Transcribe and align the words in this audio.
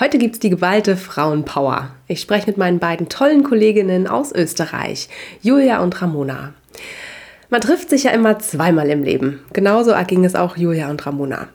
Heute 0.00 0.18
gibt's 0.18 0.38
die 0.38 0.50
geballte 0.50 0.96
Frauenpower. 0.96 1.90
Ich 2.06 2.20
spreche 2.20 2.46
mit 2.46 2.56
meinen 2.56 2.78
beiden 2.78 3.08
tollen 3.08 3.42
Kolleginnen 3.42 4.06
aus 4.06 4.30
Österreich, 4.30 5.08
Julia 5.42 5.82
und 5.82 6.00
Ramona. 6.00 6.54
Man 7.50 7.60
trifft 7.60 7.90
sich 7.90 8.04
ja 8.04 8.12
immer 8.12 8.38
zweimal 8.38 8.90
im 8.90 9.02
Leben. 9.02 9.40
Genauso 9.52 9.90
erging 9.90 10.24
es 10.24 10.36
auch 10.36 10.56
Julia 10.56 10.88
und 10.88 11.04
Ramona. 11.04 11.48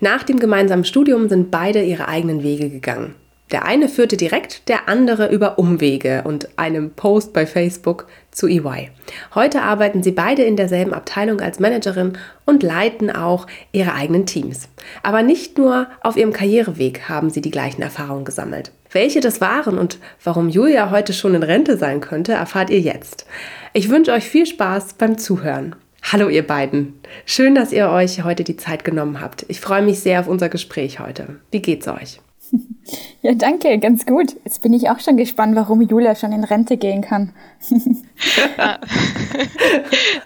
Nach 0.00 0.24
dem 0.24 0.38
gemeinsamen 0.38 0.84
Studium 0.84 1.30
sind 1.30 1.50
beide 1.50 1.82
ihre 1.82 2.06
eigenen 2.06 2.42
Wege 2.42 2.68
gegangen. 2.68 3.14
Der 3.52 3.64
eine 3.64 3.88
führte 3.88 4.16
direkt, 4.16 4.68
der 4.68 4.88
andere 4.88 5.28
über 5.28 5.58
Umwege 5.58 6.24
und 6.24 6.48
einem 6.58 6.90
Post 6.90 7.32
bei 7.32 7.46
Facebook 7.46 8.08
zu 8.32 8.48
EY. 8.48 8.90
Heute 9.36 9.62
arbeiten 9.62 10.02
sie 10.02 10.10
beide 10.10 10.42
in 10.42 10.56
derselben 10.56 10.92
Abteilung 10.92 11.40
als 11.40 11.60
Managerin 11.60 12.18
und 12.44 12.64
leiten 12.64 13.08
auch 13.08 13.46
ihre 13.70 13.94
eigenen 13.94 14.26
Teams. 14.26 14.68
Aber 15.04 15.22
nicht 15.22 15.58
nur 15.58 15.86
auf 16.02 16.16
ihrem 16.16 16.32
Karriereweg 16.32 17.08
haben 17.08 17.30
sie 17.30 17.40
die 17.40 17.52
gleichen 17.52 17.82
Erfahrungen 17.82 18.24
gesammelt. 18.24 18.72
Welche 18.90 19.20
das 19.20 19.40
waren 19.40 19.78
und 19.78 19.98
warum 20.24 20.48
Julia 20.48 20.90
heute 20.90 21.12
schon 21.12 21.34
in 21.34 21.44
Rente 21.44 21.76
sein 21.76 22.00
könnte, 22.00 22.32
erfahrt 22.32 22.70
ihr 22.70 22.80
jetzt. 22.80 23.26
Ich 23.72 23.90
wünsche 23.90 24.12
euch 24.12 24.24
viel 24.24 24.46
Spaß 24.46 24.94
beim 24.94 25.18
Zuhören. 25.18 25.76
Hallo 26.02 26.28
ihr 26.28 26.46
beiden. 26.46 27.00
Schön, 27.24 27.54
dass 27.54 27.72
ihr 27.72 27.90
euch 27.90 28.24
heute 28.24 28.42
die 28.42 28.56
Zeit 28.56 28.84
genommen 28.84 29.20
habt. 29.20 29.44
Ich 29.48 29.60
freue 29.60 29.82
mich 29.82 30.00
sehr 30.00 30.20
auf 30.20 30.28
unser 30.28 30.48
Gespräch 30.48 30.98
heute. 30.98 31.40
Wie 31.50 31.62
geht's 31.62 31.88
euch? 31.88 32.20
Ja, 33.22 33.34
danke, 33.34 33.76
ganz 33.78 34.06
gut. 34.06 34.36
Jetzt 34.44 34.62
bin 34.62 34.72
ich 34.72 34.88
auch 34.88 35.00
schon 35.00 35.16
gespannt, 35.16 35.56
warum 35.56 35.82
Julia 35.82 36.14
schon 36.14 36.30
in 36.30 36.44
Rente 36.44 36.76
gehen 36.76 37.02
kann. 37.02 37.32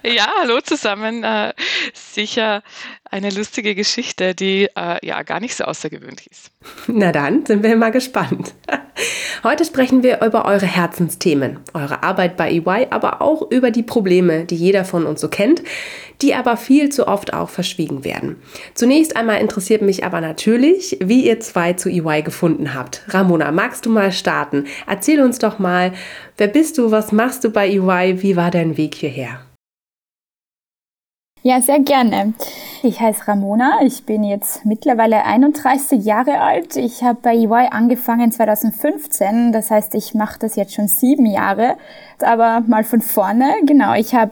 ja, 0.03 0.29
hallo 0.39 0.61
zusammen. 0.61 1.25
Äh, 1.25 1.55
sicher 1.95 2.63
eine 3.11 3.31
lustige 3.31 3.75
Geschichte, 3.75 4.35
die 4.35 4.69
äh, 4.77 5.07
ja 5.07 5.23
gar 5.23 5.41
nicht 5.41 5.57
so 5.57 5.65
außergewöhnlich 5.65 6.31
ist. 6.31 6.51
Na 6.87 7.13
dann, 7.13 7.45
sind 7.45 7.63
wir 7.63 7.77
mal 7.77 7.91
gespannt. 7.91 8.55
Heute 9.43 9.65
sprechen 9.65 10.03
wir 10.03 10.21
über 10.23 10.45
eure 10.45 10.67
Herzensthemen, 10.67 11.61
eure 11.73 12.03
Arbeit 12.03 12.37
bei 12.37 12.53
EY, 12.53 12.89
aber 12.91 13.23
auch 13.23 13.51
über 13.51 13.71
die 13.71 13.83
Probleme, 13.83 14.45
die 14.45 14.57
jeder 14.57 14.85
von 14.85 15.07
uns 15.07 15.21
so 15.21 15.29
kennt, 15.29 15.63
die 16.21 16.35
aber 16.35 16.59
viel 16.59 16.91
zu 16.91 17.09
oft 17.09 17.33
auch 17.33 17.49
verschwiegen 17.49 18.05
werden. 18.05 18.37
Zunächst 18.75 19.17
einmal 19.17 19.41
interessiert 19.41 19.81
mich 19.81 20.05
aber 20.05 20.21
natürlich, 20.21 20.99
wie 21.03 21.27
ihr 21.27 21.41
zwei 21.41 21.73
zu 21.73 21.89
EY 21.89 22.23
gefunden 22.23 22.75
habt. 22.75 23.03
Ramona, 23.09 23.51
magst 23.53 23.87
du 23.87 23.91
mal 23.91 24.13
starten? 24.13 24.67
Erzähl 24.87 25.23
uns 25.23 25.39
doch 25.39 25.59
mal, 25.59 25.93
wer 26.37 26.49
bist 26.49 26.77
du, 26.77 26.91
was 26.91 27.11
machst 27.11 27.43
du 27.45 27.51
bei 27.51 27.69
EY, 27.69 28.23
wie 28.23 28.37
war 28.37 28.51
dein 28.51 28.77
Weg 28.77 28.95
hierher? 28.95 29.41
Ja, 31.43 31.63
sehr 31.63 31.81
gerne. 31.81 32.35
Ich 32.83 32.99
heiße 32.99 33.29
Ramona, 33.29 33.81
ich 33.83 34.07
bin 34.07 34.25
jetzt 34.25 34.65
mittlerweile 34.65 35.27
31 35.27 36.03
Jahre 36.03 36.41
alt. 36.41 36.77
Ich 36.77 37.03
habe 37.03 37.19
bei 37.21 37.35
EY 37.35 37.69
angefangen 37.71 38.33
2015, 38.33 39.53
das 39.53 39.71
heißt, 39.71 39.95
ich 39.95 40.15
mache 40.15 40.39
das 40.39 40.57
jetzt 40.57 40.73
schon 40.73 40.89
sieben 40.89 41.27
Jahre. 41.27 41.77
Aber 42.23 42.63
mal 42.67 42.85
von 42.85 43.03
vorne, 43.03 43.53
genau, 43.67 43.93
ich 43.93 44.15
habe 44.15 44.31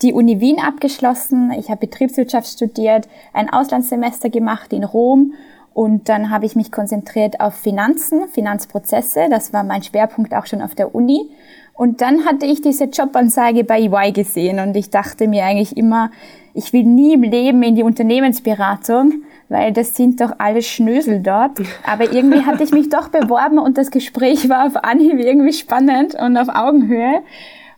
die 0.00 0.14
Uni 0.14 0.40
Wien 0.40 0.60
abgeschlossen, 0.60 1.52
ich 1.58 1.68
habe 1.68 1.86
Betriebswirtschaft 1.86 2.46
studiert, 2.46 3.06
ein 3.34 3.52
Auslandssemester 3.52 4.30
gemacht 4.30 4.72
in 4.72 4.84
Rom. 4.84 5.34
Und 5.74 6.08
dann 6.08 6.30
habe 6.30 6.46
ich 6.46 6.56
mich 6.56 6.72
konzentriert 6.72 7.38
auf 7.38 7.54
Finanzen, 7.54 8.28
Finanzprozesse, 8.28 9.26
das 9.28 9.52
war 9.52 9.62
mein 9.62 9.82
Schwerpunkt 9.82 10.32
auch 10.34 10.46
schon 10.46 10.62
auf 10.62 10.74
der 10.74 10.94
Uni. 10.94 11.28
Und 11.74 12.02
dann 12.02 12.26
hatte 12.26 12.44
ich 12.44 12.60
diese 12.60 12.84
Jobanzeige 12.84 13.64
bei 13.64 13.80
EY 13.80 14.12
gesehen. 14.12 14.58
Und 14.58 14.76
ich 14.76 14.90
dachte 14.90 15.28
mir 15.28 15.44
eigentlich 15.44 15.78
immer, 15.78 16.10
ich 16.54 16.72
will 16.72 16.84
nie 16.84 17.14
im 17.14 17.22
Leben 17.22 17.62
in 17.62 17.76
die 17.76 17.82
Unternehmensberatung, 17.82 19.22
weil 19.48 19.72
das 19.72 19.96
sind 19.96 20.20
doch 20.20 20.32
alle 20.38 20.62
Schnösel 20.62 21.20
dort. 21.20 21.60
Aber 21.86 22.12
irgendwie 22.12 22.44
hatte 22.44 22.62
ich 22.62 22.72
mich 22.72 22.88
doch 22.88 23.08
beworben 23.08 23.58
und 23.58 23.78
das 23.78 23.90
Gespräch 23.90 24.48
war 24.48 24.66
auf 24.66 24.76
Anhieb 24.76 25.18
irgendwie 25.18 25.52
spannend 25.52 26.14
und 26.14 26.36
auf 26.36 26.48
Augenhöhe. 26.48 27.22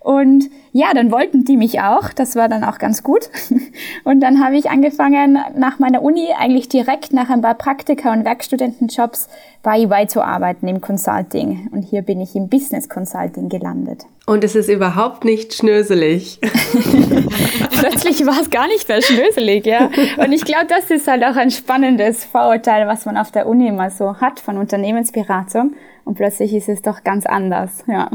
Und 0.02 0.50
ja, 0.72 0.92
dann 0.94 1.12
wollten 1.12 1.44
die 1.44 1.56
mich 1.56 1.80
auch. 1.80 2.08
Das 2.12 2.34
war 2.34 2.48
dann 2.48 2.64
auch 2.64 2.78
ganz 2.78 3.02
gut. 3.02 3.30
Und 4.04 4.20
dann 4.20 4.44
habe 4.44 4.56
ich 4.56 4.70
angefangen, 4.70 5.38
nach 5.56 5.78
meiner 5.78 6.02
Uni 6.02 6.28
eigentlich 6.36 6.68
direkt 6.68 7.12
nach 7.12 7.30
ein 7.30 7.42
paar 7.42 7.54
Praktika 7.54 8.12
und 8.12 8.24
Werkstudentenjobs 8.24 9.28
bei 9.62 9.80
EY 9.80 10.08
zu 10.08 10.22
arbeiten 10.22 10.66
im 10.66 10.80
Consulting. 10.80 11.68
Und 11.72 11.82
hier 11.82 12.02
bin 12.02 12.20
ich 12.20 12.34
im 12.34 12.48
Business 12.48 12.88
Consulting 12.88 13.48
gelandet. 13.48 14.04
Und 14.26 14.44
es 14.44 14.56
ist 14.56 14.68
überhaupt 14.68 15.24
nicht 15.24 15.54
schnöselig. 15.54 16.40
Plötzlich 17.70 18.24
war 18.26 18.40
es 18.40 18.50
gar 18.50 18.66
nicht 18.66 18.88
mehr 18.88 19.02
schnöselig, 19.02 19.66
ja. 19.66 19.90
Und 20.16 20.32
ich 20.32 20.44
glaube, 20.44 20.66
das 20.68 20.90
ist 20.90 21.06
halt 21.06 21.22
auch 21.22 21.36
ein 21.36 21.50
spannendes 21.50 22.24
Vorurteil, 22.24 22.88
was 22.88 23.04
man 23.04 23.16
auf 23.16 23.30
der 23.30 23.46
Uni 23.46 23.68
immer 23.68 23.90
so 23.90 24.16
hat 24.20 24.40
von 24.40 24.58
Unternehmensberatung. 24.58 25.74
Und 26.04 26.14
plötzlich 26.14 26.54
ist 26.54 26.68
es 26.68 26.82
doch 26.82 27.04
ganz 27.04 27.26
anders, 27.26 27.84
ja. 27.86 28.10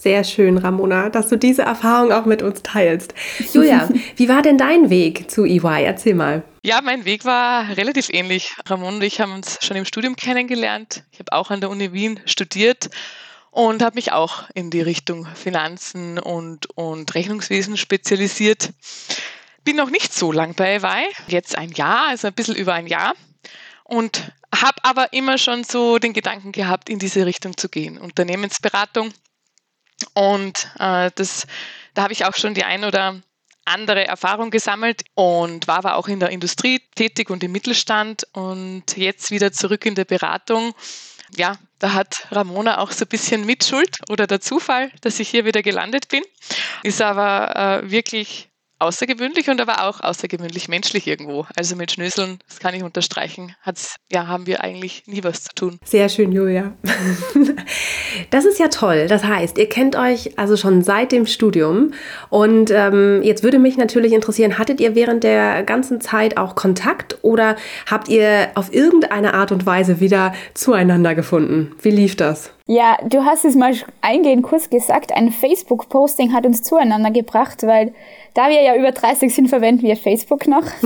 Sehr 0.00 0.24
schön, 0.24 0.56
Ramona, 0.56 1.10
dass 1.10 1.28
du 1.28 1.36
diese 1.36 1.60
Erfahrung 1.60 2.10
auch 2.10 2.24
mit 2.24 2.40
uns 2.40 2.62
teilst. 2.62 3.12
Julia, 3.52 3.86
wie 4.16 4.30
war 4.30 4.40
denn 4.40 4.56
dein 4.56 4.88
Weg 4.88 5.30
zu 5.30 5.44
EY? 5.44 5.84
Erzähl 5.84 6.14
mal. 6.14 6.42
Ja, 6.62 6.80
mein 6.80 7.04
Weg 7.04 7.26
war 7.26 7.76
relativ 7.76 8.08
ähnlich. 8.08 8.54
Ramon 8.64 8.94
und 8.94 9.02
ich 9.02 9.20
haben 9.20 9.34
uns 9.34 9.58
schon 9.60 9.76
im 9.76 9.84
Studium 9.84 10.16
kennengelernt. 10.16 11.04
Ich 11.12 11.18
habe 11.18 11.34
auch 11.34 11.50
an 11.50 11.60
der 11.60 11.68
Uni 11.68 11.92
Wien 11.92 12.18
studiert 12.24 12.88
und 13.50 13.82
habe 13.82 13.96
mich 13.96 14.12
auch 14.12 14.44
in 14.54 14.70
die 14.70 14.80
Richtung 14.80 15.26
Finanzen 15.34 16.18
und, 16.18 16.74
und 16.78 17.14
Rechnungswesen 17.14 17.76
spezialisiert. 17.76 18.70
Bin 19.64 19.76
noch 19.76 19.90
nicht 19.90 20.14
so 20.14 20.32
lang 20.32 20.54
bei 20.54 20.76
EY, 20.76 21.12
jetzt 21.28 21.58
ein 21.58 21.72
Jahr, 21.72 22.08
also 22.08 22.26
ein 22.26 22.32
bisschen 22.32 22.56
über 22.56 22.72
ein 22.72 22.86
Jahr. 22.86 23.12
Und 23.84 24.32
habe 24.54 24.82
aber 24.82 25.12
immer 25.12 25.36
schon 25.36 25.62
so 25.62 25.98
den 25.98 26.14
Gedanken 26.14 26.52
gehabt, 26.52 26.88
in 26.88 26.98
diese 26.98 27.26
Richtung 27.26 27.58
zu 27.58 27.68
gehen. 27.68 27.98
Unternehmensberatung 27.98 29.12
und 30.14 30.68
äh, 30.78 31.10
das, 31.14 31.46
da 31.94 32.02
habe 32.02 32.12
ich 32.12 32.24
auch 32.24 32.34
schon 32.34 32.54
die 32.54 32.64
ein 32.64 32.84
oder 32.84 33.20
andere 33.64 34.06
Erfahrung 34.06 34.50
gesammelt 34.50 35.02
und 35.14 35.68
war 35.68 35.78
aber 35.78 35.96
auch 35.96 36.08
in 36.08 36.20
der 36.20 36.30
Industrie 36.30 36.80
tätig 36.94 37.30
und 37.30 37.42
im 37.44 37.52
Mittelstand 37.52 38.26
und 38.32 38.96
jetzt 38.96 39.30
wieder 39.30 39.52
zurück 39.52 39.86
in 39.86 39.94
der 39.94 40.04
Beratung. 40.04 40.74
Ja, 41.36 41.56
da 41.78 41.92
hat 41.92 42.26
Ramona 42.30 42.78
auch 42.78 42.90
so 42.90 43.04
ein 43.04 43.08
bisschen 43.08 43.46
Mitschuld 43.46 43.98
oder 44.08 44.26
der 44.26 44.40
Zufall, 44.40 44.90
dass 45.00 45.20
ich 45.20 45.28
hier 45.28 45.44
wieder 45.44 45.62
gelandet 45.62 46.08
bin. 46.08 46.22
Ist 46.82 47.00
aber 47.00 47.82
äh, 47.84 47.90
wirklich 47.90 48.49
außergewöhnlich 48.80 49.48
und 49.48 49.60
aber 49.60 49.86
auch 49.88 50.00
außergewöhnlich 50.00 50.68
menschlich 50.68 51.06
irgendwo. 51.06 51.46
Also 51.56 51.76
mit 51.76 51.92
Schnöseln, 51.92 52.38
das 52.48 52.58
kann 52.58 52.74
ich 52.74 52.82
unterstreichen, 52.82 53.54
hat's, 53.62 53.96
ja, 54.10 54.26
haben 54.26 54.46
wir 54.46 54.62
eigentlich 54.62 55.04
nie 55.06 55.22
was 55.22 55.44
zu 55.44 55.54
tun. 55.54 55.78
Sehr 55.84 56.08
schön, 56.08 56.32
Julia. 56.32 56.72
Das 58.30 58.44
ist 58.44 58.58
ja 58.58 58.68
toll. 58.68 59.06
Das 59.08 59.24
heißt, 59.24 59.58
ihr 59.58 59.68
kennt 59.68 59.96
euch 59.96 60.38
also 60.38 60.56
schon 60.56 60.82
seit 60.82 61.12
dem 61.12 61.26
Studium. 61.26 61.92
Und 62.28 62.70
ähm, 62.70 63.22
jetzt 63.22 63.42
würde 63.42 63.58
mich 63.58 63.76
natürlich 63.76 64.12
interessieren, 64.12 64.58
hattet 64.58 64.80
ihr 64.80 64.94
während 64.94 65.24
der 65.24 65.62
ganzen 65.62 66.00
Zeit 66.00 66.36
auch 66.36 66.54
Kontakt 66.54 67.18
oder 67.22 67.56
habt 67.90 68.08
ihr 68.08 68.50
auf 68.54 68.72
irgendeine 68.72 69.34
Art 69.34 69.52
und 69.52 69.66
Weise 69.66 70.00
wieder 70.00 70.34
zueinander 70.54 71.14
gefunden? 71.14 71.72
Wie 71.82 71.90
lief 71.90 72.16
das? 72.16 72.52
Ja, 72.70 72.98
du 73.04 73.24
hast 73.24 73.44
es 73.44 73.56
mal 73.56 73.74
eingehend 74.00 74.44
kurz 74.44 74.70
gesagt, 74.70 75.12
ein 75.12 75.32
Facebook-Posting 75.32 76.32
hat 76.32 76.46
uns 76.46 76.62
zueinander 76.62 77.10
gebracht, 77.10 77.64
weil 77.64 77.92
da 78.32 78.48
wir 78.48 78.62
ja 78.62 78.76
über 78.76 78.92
30 78.92 79.34
sind, 79.34 79.48
verwenden 79.48 79.82
wir 79.82 79.96
Facebook 79.96 80.46
noch. 80.46 80.62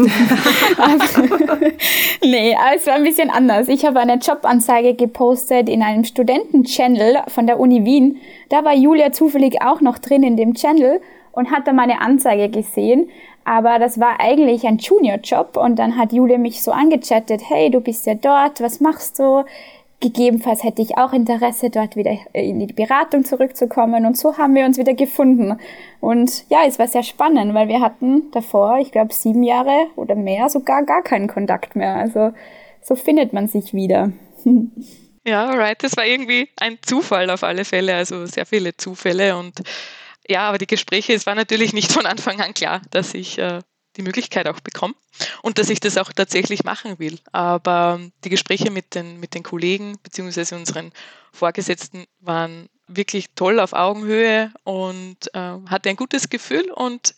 nee, 2.24 2.56
aber 2.56 2.74
es 2.74 2.86
war 2.86 2.94
ein 2.94 3.02
bisschen 3.02 3.28
anders. 3.28 3.68
Ich 3.68 3.84
habe 3.84 4.00
eine 4.00 4.14
Jobanzeige 4.14 4.94
gepostet 4.94 5.68
in 5.68 5.82
einem 5.82 6.04
Studenten-Channel 6.04 7.18
von 7.28 7.46
der 7.46 7.60
Uni 7.60 7.84
Wien. 7.84 8.16
Da 8.48 8.64
war 8.64 8.74
Julia 8.74 9.12
zufällig 9.12 9.60
auch 9.60 9.82
noch 9.82 9.98
drin 9.98 10.22
in 10.22 10.38
dem 10.38 10.54
Channel 10.54 11.02
und 11.32 11.50
hat 11.50 11.66
da 11.66 11.74
meine 11.74 12.00
Anzeige 12.00 12.48
gesehen. 12.48 13.10
Aber 13.44 13.78
das 13.78 14.00
war 14.00 14.20
eigentlich 14.20 14.66
ein 14.66 14.78
Junior-Job 14.78 15.58
und 15.58 15.78
dann 15.78 15.98
hat 15.98 16.14
Julia 16.14 16.38
mich 16.38 16.62
so 16.62 16.72
angechattet, 16.72 17.42
hey, 17.46 17.70
du 17.70 17.80
bist 17.80 18.06
ja 18.06 18.14
dort, 18.14 18.62
was 18.62 18.80
machst 18.80 19.18
du? 19.18 19.44
Gegebenenfalls 20.04 20.62
hätte 20.62 20.82
ich 20.82 20.98
auch 20.98 21.14
Interesse, 21.14 21.70
dort 21.70 21.96
wieder 21.96 22.14
in 22.34 22.58
die 22.58 22.74
Beratung 22.74 23.24
zurückzukommen. 23.24 24.04
Und 24.04 24.18
so 24.18 24.36
haben 24.36 24.54
wir 24.54 24.66
uns 24.66 24.76
wieder 24.76 24.92
gefunden. 24.92 25.58
Und 25.98 26.44
ja, 26.50 26.58
es 26.66 26.78
war 26.78 26.86
sehr 26.86 27.02
spannend, 27.02 27.54
weil 27.54 27.68
wir 27.68 27.80
hatten 27.80 28.30
davor, 28.32 28.76
ich 28.80 28.92
glaube, 28.92 29.14
sieben 29.14 29.42
Jahre 29.42 29.86
oder 29.96 30.14
mehr, 30.14 30.50
sogar 30.50 30.84
gar 30.84 31.00
keinen 31.02 31.26
Kontakt 31.26 31.74
mehr. 31.74 31.96
Also 31.96 32.34
so 32.82 32.96
findet 32.96 33.32
man 33.32 33.48
sich 33.48 33.72
wieder. 33.72 34.12
Ja, 35.26 35.52
right. 35.52 35.82
Das 35.82 35.96
war 35.96 36.04
irgendwie 36.04 36.50
ein 36.60 36.76
Zufall 36.82 37.30
auf 37.30 37.44
alle 37.44 37.64
Fälle, 37.64 37.94
also 37.94 38.26
sehr 38.26 38.44
viele 38.44 38.76
Zufälle 38.76 39.38
und 39.38 39.62
ja, 40.28 40.46
aber 40.46 40.58
die 40.58 40.66
Gespräche, 40.66 41.14
es 41.14 41.24
war 41.24 41.34
natürlich 41.34 41.72
nicht 41.72 41.90
von 41.90 42.04
Anfang 42.04 42.42
an 42.42 42.52
klar, 42.52 42.82
dass 42.90 43.14
ich 43.14 43.38
äh, 43.38 43.60
die 43.96 44.02
Möglichkeit 44.02 44.46
auch 44.48 44.60
bekomme 44.60 44.94
und 45.42 45.58
dass 45.58 45.70
ich 45.70 45.80
das 45.80 45.96
auch 45.98 46.12
tatsächlich 46.12 46.64
machen 46.64 46.98
will. 46.98 47.18
Aber 47.32 48.00
die 48.24 48.30
Gespräche 48.30 48.70
mit 48.70 48.94
den, 48.94 49.20
mit 49.20 49.34
den 49.34 49.42
Kollegen 49.42 49.98
bzw. 50.02 50.54
unseren 50.54 50.92
Vorgesetzten 51.32 52.06
waren 52.20 52.68
wirklich 52.86 53.34
toll 53.34 53.60
auf 53.60 53.72
Augenhöhe 53.72 54.52
und 54.64 55.34
äh, 55.34 55.58
hatte 55.68 55.88
ein 55.88 55.96
gutes 55.96 56.28
Gefühl 56.28 56.70
und 56.70 57.14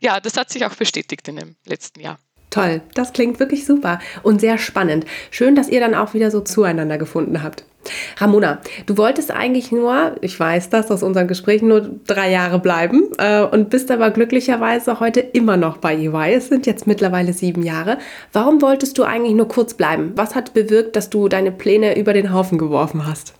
ja, 0.00 0.20
das 0.20 0.36
hat 0.36 0.50
sich 0.50 0.64
auch 0.64 0.74
bestätigt 0.74 1.26
in 1.28 1.36
dem 1.36 1.56
letzten 1.64 2.00
Jahr. 2.00 2.18
Toll, 2.56 2.80
das 2.94 3.12
klingt 3.12 3.38
wirklich 3.38 3.66
super 3.66 3.98
und 4.22 4.40
sehr 4.40 4.56
spannend. 4.56 5.04
Schön, 5.30 5.54
dass 5.54 5.68
ihr 5.68 5.78
dann 5.78 5.94
auch 5.94 6.14
wieder 6.14 6.30
so 6.30 6.40
zueinander 6.40 6.96
gefunden 6.96 7.42
habt. 7.42 7.66
Ramona, 8.16 8.62
du 8.86 8.96
wolltest 8.96 9.30
eigentlich 9.30 9.72
nur, 9.72 10.16
ich 10.22 10.40
weiß 10.40 10.70
das 10.70 10.90
aus 10.90 11.02
unseren 11.02 11.28
Gesprächen, 11.28 11.68
nur 11.68 11.82
drei 12.06 12.30
Jahre 12.30 12.58
bleiben 12.58 13.10
äh, 13.18 13.42
und 13.42 13.68
bist 13.68 13.90
aber 13.90 14.10
glücklicherweise 14.10 15.00
heute 15.00 15.20
immer 15.20 15.58
noch 15.58 15.76
bei 15.76 15.96
EY. 15.96 16.32
Es 16.32 16.48
sind 16.48 16.64
jetzt 16.64 16.86
mittlerweile 16.86 17.34
sieben 17.34 17.62
Jahre. 17.62 17.98
Warum 18.32 18.62
wolltest 18.62 18.96
du 18.96 19.02
eigentlich 19.02 19.34
nur 19.34 19.48
kurz 19.48 19.74
bleiben? 19.74 20.12
Was 20.16 20.34
hat 20.34 20.54
bewirkt, 20.54 20.96
dass 20.96 21.10
du 21.10 21.28
deine 21.28 21.52
Pläne 21.52 21.98
über 21.98 22.14
den 22.14 22.32
Haufen 22.32 22.56
geworfen 22.56 23.06
hast? 23.06 23.34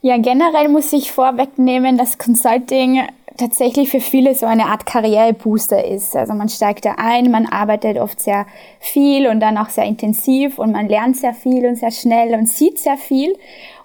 Ja, 0.00 0.16
generell 0.16 0.68
muss 0.68 0.92
ich 0.92 1.10
vorwegnehmen, 1.10 1.98
dass 1.98 2.18
Consulting 2.18 3.02
tatsächlich 3.36 3.90
für 3.90 4.00
viele 4.00 4.34
so 4.34 4.46
eine 4.46 4.66
Art 4.66 4.86
Karrierebooster 4.86 5.84
ist. 5.84 6.16
Also 6.16 6.34
man 6.34 6.48
steigt 6.48 6.84
da 6.84 6.94
ein, 6.98 7.30
man 7.30 7.46
arbeitet 7.46 7.98
oft 7.98 8.20
sehr 8.20 8.46
viel 8.78 9.26
und 9.28 9.40
dann 9.40 9.56
auch 9.56 9.68
sehr 9.68 9.84
intensiv 9.84 10.58
und 10.58 10.72
man 10.72 10.88
lernt 10.88 11.16
sehr 11.16 11.34
viel 11.34 11.66
und 11.66 11.76
sehr 11.76 11.90
schnell 11.90 12.34
und 12.34 12.48
sieht 12.48 12.78
sehr 12.78 12.96
viel. 12.96 13.36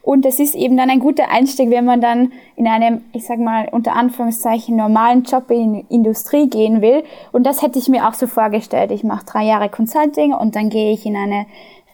Und 0.01 0.23
das 0.23 0.39
ist 0.39 0.53
eben 0.53 0.77
dann 0.77 0.91
ein 0.91 0.99
guter 0.99 1.31
Einstieg, 1.31 1.71
wenn 1.71 1.85
man 1.85 1.99
dann 1.99 2.31
in 2.55 2.67
einem, 2.67 3.01
ich 3.11 3.25
sag 3.25 3.39
mal, 3.39 3.67
unter 3.71 3.95
Anführungszeichen 3.95 4.75
normalen 4.75 5.23
Job 5.23 5.49
in 5.49 5.73
die 5.73 5.85
Industrie 5.89 6.47
gehen 6.47 6.81
will. 6.81 7.03
Und 7.31 7.43
das 7.47 7.63
hätte 7.63 7.79
ich 7.79 7.89
mir 7.89 8.07
auch 8.07 8.13
so 8.13 8.27
vorgestellt. 8.27 8.91
Ich 8.91 9.03
mache 9.03 9.25
drei 9.25 9.45
Jahre 9.45 9.67
Consulting 9.67 10.33
und 10.33 10.55
dann 10.55 10.69
gehe 10.69 10.93
ich 10.93 11.07
in 11.07 11.15
eine 11.15 11.47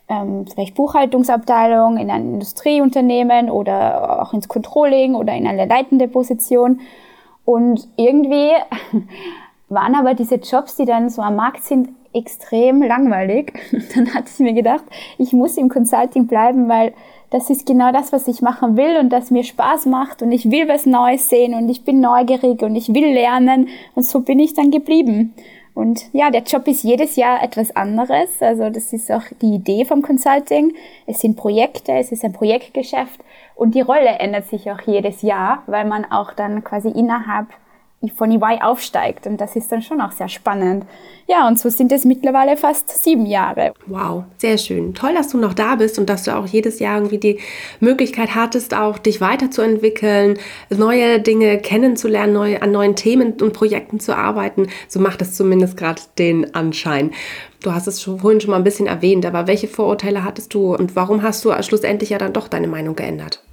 ähm, 0.09 0.45
vielleicht 0.45 0.75
Buchhaltungsabteilung, 0.75 1.97
in 1.97 2.11
ein 2.11 2.33
Industrieunternehmen 2.33 3.49
oder 3.49 4.21
auch 4.21 4.33
ins 4.33 4.49
Controlling 4.49 5.15
oder 5.15 5.33
in 5.33 5.47
eine 5.47 5.65
leitende 5.65 6.09
Position. 6.09 6.81
Und 7.45 7.87
irgendwie 7.97 8.51
waren 9.69 9.95
aber 9.95 10.13
diese 10.13 10.35
Jobs, 10.35 10.75
die 10.75 10.85
dann 10.85 11.09
so 11.09 11.21
am 11.21 11.35
Markt 11.35 11.63
sind, 11.63 11.89
extrem 12.13 12.81
langweilig. 12.81 13.53
Dann 13.95 14.13
hatte 14.13 14.29
ich 14.33 14.39
mir 14.39 14.53
gedacht, 14.53 14.83
ich 15.17 15.33
muss 15.33 15.57
im 15.57 15.69
Consulting 15.69 16.27
bleiben, 16.27 16.67
weil 16.67 16.93
das 17.29 17.49
ist 17.49 17.65
genau 17.65 17.93
das, 17.93 18.11
was 18.11 18.27
ich 18.27 18.41
machen 18.41 18.75
will 18.75 18.97
und 18.97 19.09
das 19.09 19.31
mir 19.31 19.43
Spaß 19.43 19.85
macht 19.85 20.21
und 20.21 20.33
ich 20.33 20.51
will 20.51 20.67
was 20.67 20.85
Neues 20.85 21.29
sehen 21.29 21.53
und 21.53 21.69
ich 21.69 21.85
bin 21.85 22.01
neugierig 22.01 22.61
und 22.61 22.75
ich 22.75 22.93
will 22.93 23.13
lernen 23.13 23.69
und 23.95 24.03
so 24.03 24.19
bin 24.19 24.39
ich 24.39 24.53
dann 24.53 24.69
geblieben. 24.69 25.33
Und 25.73 26.03
ja, 26.11 26.29
der 26.29 26.43
Job 26.43 26.67
ist 26.67 26.83
jedes 26.83 27.15
Jahr 27.15 27.41
etwas 27.41 27.73
anderes. 27.75 28.41
Also 28.41 28.69
das 28.69 28.91
ist 28.91 29.09
auch 29.09 29.23
die 29.41 29.55
Idee 29.55 29.85
vom 29.85 30.01
Consulting. 30.01 30.73
Es 31.07 31.21
sind 31.21 31.37
Projekte, 31.37 31.93
es 31.93 32.11
ist 32.11 32.25
ein 32.25 32.33
Projektgeschäft 32.33 33.21
und 33.61 33.75
die 33.75 33.81
Rolle 33.81 34.17
ändert 34.17 34.47
sich 34.47 34.71
auch 34.71 34.81
jedes 34.87 35.21
Jahr, 35.21 35.61
weil 35.67 35.85
man 35.85 36.11
auch 36.11 36.33
dann 36.33 36.63
quasi 36.63 36.89
innerhalb 36.89 37.45
von 38.15 38.31
EY 38.31 38.59
aufsteigt. 38.59 39.27
Und 39.27 39.39
das 39.39 39.55
ist 39.55 39.71
dann 39.71 39.83
schon 39.83 40.01
auch 40.01 40.13
sehr 40.13 40.29
spannend. 40.29 40.85
Ja, 41.27 41.47
und 41.47 41.59
so 41.59 41.69
sind 41.69 41.91
es 41.91 42.03
mittlerweile 42.03 42.57
fast 42.57 42.89
sieben 43.03 43.27
Jahre. 43.27 43.73
Wow, 43.85 44.23
sehr 44.37 44.57
schön. 44.57 44.95
Toll, 44.95 45.13
dass 45.13 45.29
du 45.29 45.37
noch 45.37 45.53
da 45.53 45.75
bist 45.75 45.99
und 45.99 46.09
dass 46.09 46.23
du 46.23 46.35
auch 46.35 46.47
jedes 46.47 46.79
Jahr 46.79 46.95
irgendwie 46.95 47.19
die 47.19 47.39
Möglichkeit 47.79 48.33
hattest, 48.33 48.73
auch 48.73 48.97
dich 48.97 49.21
weiterzuentwickeln, 49.21 50.39
neue 50.71 51.19
Dinge 51.19 51.59
kennenzulernen, 51.59 52.33
neu, 52.33 52.57
an 52.57 52.71
neuen 52.71 52.95
Themen 52.95 53.33
und 53.39 53.53
Projekten 53.53 53.99
zu 53.99 54.17
arbeiten. 54.17 54.69
So 54.87 54.99
macht 54.99 55.21
es 55.21 55.35
zumindest 55.35 55.77
gerade 55.77 56.01
den 56.17 56.55
Anschein. 56.55 57.11
Du 57.61 57.71
hast 57.75 57.85
es 57.85 58.01
schon, 58.01 58.17
vorhin 58.17 58.41
schon 58.41 58.49
mal 58.49 58.57
ein 58.57 58.63
bisschen 58.63 58.87
erwähnt, 58.87 59.23
aber 59.23 59.45
welche 59.45 59.67
Vorurteile 59.67 60.23
hattest 60.23 60.55
du 60.55 60.73
und 60.73 60.95
warum 60.95 61.21
hast 61.21 61.45
du 61.45 61.51
schlussendlich 61.61 62.09
ja 62.09 62.17
dann 62.17 62.33
doch 62.33 62.47
deine 62.47 62.67
Meinung 62.67 62.95
geändert? 62.95 63.43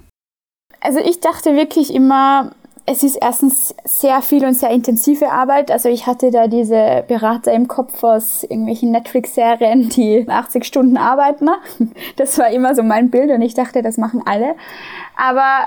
Also 0.81 0.99
ich 0.99 1.19
dachte 1.19 1.55
wirklich 1.55 1.93
immer, 1.93 2.51
es 2.91 3.03
ist 3.03 3.17
erstens 3.17 3.75
sehr 3.85 4.23
viel 4.23 4.43
und 4.45 4.55
sehr 4.55 4.71
intensive 4.71 5.29
Arbeit. 5.29 5.69
Also 5.69 5.89
ich 5.89 6.07
hatte 6.07 6.31
da 6.31 6.47
diese 6.47 7.03
Berater 7.07 7.53
im 7.53 7.67
Kopf 7.67 8.03
aus 8.03 8.43
irgendwelchen 8.43 8.89
Netflix-Serien, 8.89 9.89
die 9.89 10.25
80 10.27 10.65
Stunden 10.65 10.97
arbeiten. 10.97 11.49
Das 12.15 12.37
war 12.39 12.49
immer 12.49 12.73
so 12.73 12.81
mein 12.81 13.11
Bild 13.11 13.29
und 13.29 13.41
ich 13.41 13.53
dachte, 13.53 13.81
das 13.81 13.97
machen 13.97 14.23
alle. 14.25 14.55
Aber 15.15 15.65